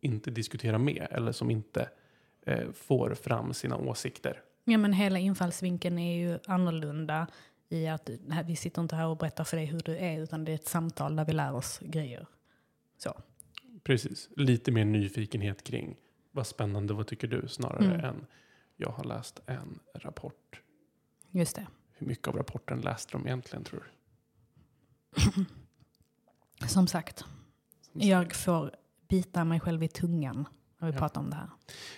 inte 0.00 0.30
diskuterar 0.30 0.78
med 0.78 1.06
eller 1.10 1.32
som 1.32 1.50
inte 1.50 1.88
eh, 2.46 2.70
får 2.72 3.14
fram 3.14 3.54
sina 3.54 3.76
åsikter. 3.76 4.42
Ja, 4.64 4.78
men 4.78 4.92
hela 4.92 5.18
infallsvinkeln 5.18 5.98
är 5.98 6.16
ju 6.16 6.38
annorlunda 6.46 7.26
i 7.68 7.86
att 7.86 8.10
nej, 8.26 8.44
vi 8.44 8.56
sitter 8.56 8.82
inte 8.82 8.96
här 8.96 9.06
och 9.06 9.16
berättar 9.16 9.44
för 9.44 9.56
dig 9.56 9.66
hur 9.66 9.80
du 9.80 9.96
är 9.96 10.20
utan 10.20 10.44
det 10.44 10.52
är 10.52 10.54
ett 10.54 10.68
samtal 10.68 11.16
där 11.16 11.24
vi 11.24 11.32
lär 11.32 11.54
oss 11.54 11.80
grejer. 11.82 12.26
Så. 12.98 13.14
Precis, 13.82 14.28
lite 14.36 14.72
mer 14.72 14.84
nyfikenhet 14.84 15.64
kring 15.64 15.96
vad 16.30 16.46
spännande, 16.46 16.94
vad 16.94 17.06
tycker 17.06 17.28
du? 17.28 17.48
Snarare 17.48 17.84
Mm. 17.84 18.00
än 18.04 18.26
jag 18.76 18.90
har 18.90 19.04
läst 19.04 19.40
en 19.46 19.78
rapport. 19.94 20.60
Just 21.30 21.56
det. 21.56 21.66
Hur 21.92 22.06
mycket 22.06 22.28
av 22.28 22.36
rapporten 22.36 22.80
läste 22.80 23.12
de 23.12 23.26
egentligen 23.26 23.64
tror 23.64 23.80
du? 23.84 25.44
Som 26.68 26.86
sagt, 26.86 27.18
Som 27.80 28.00
jag 28.00 28.34
får 28.34 28.70
bita 29.08 29.44
mig 29.44 29.60
själv 29.60 29.82
i 29.82 29.88
tungan 29.88 30.48
när 30.78 30.88
vi 30.88 30.94
Ja. 30.94 30.98
pratar 30.98 31.20
om 31.20 31.30
det 31.30 31.36
här. 31.36 31.50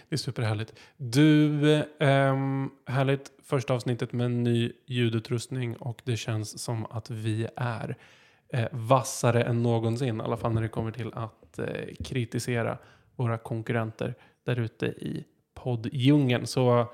Det 0.09 0.15
är 0.15 0.19
superhärligt. 0.19 0.75
Du, 0.97 1.65
ehm, 2.01 2.71
härligt 2.87 3.33
första 3.43 3.75
avsnittet 3.75 4.13
med 4.13 4.25
en 4.27 4.43
ny 4.43 4.73
ljudutrustning 4.87 5.77
och 5.77 6.03
det 6.05 6.17
känns 6.17 6.63
som 6.63 6.87
att 6.87 7.11
vi 7.11 7.49
är 7.57 7.97
eh, 8.53 8.69
vassare 8.73 9.43
än 9.43 9.63
någonsin. 9.63 10.21
I 10.21 10.23
alla 10.23 10.37
fall 10.37 10.53
när 10.53 10.63
det 10.63 10.69
kommer 10.69 10.93
till 10.93 11.13
att 11.15 11.59
eh, 11.59 11.95
kritisera 12.05 12.79
våra 13.17 13.39
konkurrenter 13.39 14.15
där 14.45 14.61
ute 14.61 14.87
i 14.87 15.25
podddjungeln. 15.55 16.47
Så 16.47 16.87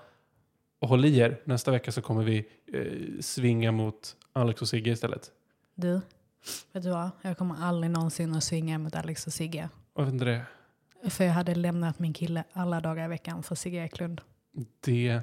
håll 0.80 1.04
i 1.04 1.18
er. 1.18 1.40
Nästa 1.44 1.70
vecka 1.70 1.92
så 1.92 2.02
kommer 2.02 2.22
vi 2.22 2.48
eh, 2.72 3.20
svinga 3.20 3.72
mot 3.72 4.16
Alex 4.32 4.62
och 4.62 4.68
Sigge 4.68 4.90
istället. 4.90 5.30
Du, 5.74 6.00
vet 6.72 6.82
du 6.82 6.90
vad? 6.90 7.10
Jag 7.22 7.38
kommer 7.38 7.54
aldrig 7.62 7.90
någonsin 7.90 8.34
att 8.34 8.44
svinga 8.44 8.78
mot 8.78 8.94
Alex 8.94 9.26
och 9.26 9.32
Sigge. 9.32 9.68
Varför 9.92 10.12
inte 10.12 10.24
det? 10.24 10.42
För 11.10 11.24
jag 11.24 11.32
hade 11.32 11.54
lämnat 11.54 11.98
min 11.98 12.12
kille 12.12 12.44
alla 12.52 12.80
dagar 12.80 13.04
i 13.04 13.08
veckan 13.08 13.42
för 13.42 13.54
Sigge 13.54 13.84
Eklund. 13.84 14.20
Det 14.80 15.20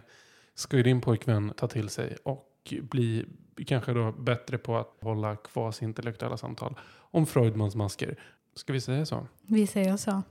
ska 0.55 0.77
ju 0.77 0.83
din 0.83 1.01
pojkvän 1.01 1.53
ta 1.57 1.67
till 1.67 1.89
sig 1.89 2.17
och 2.23 2.54
och 2.65 2.73
bli 2.89 3.25
kanske 3.67 3.93
då 3.93 4.12
bättre 4.12 4.58
på 4.58 4.78
att 4.78 4.97
hålla 5.01 5.36
kvas 5.36 5.82
intellektuella 5.82 6.38
samtal 6.38 6.75
om 6.97 7.25
Freudmans 7.25 7.75
masker. 7.75 8.19
Ska 8.56 8.73
vi 8.73 8.82
säga 8.82 9.06
så? 9.06 9.28
Vi 9.41 9.67
säger 9.67 9.97
så. 9.97 10.21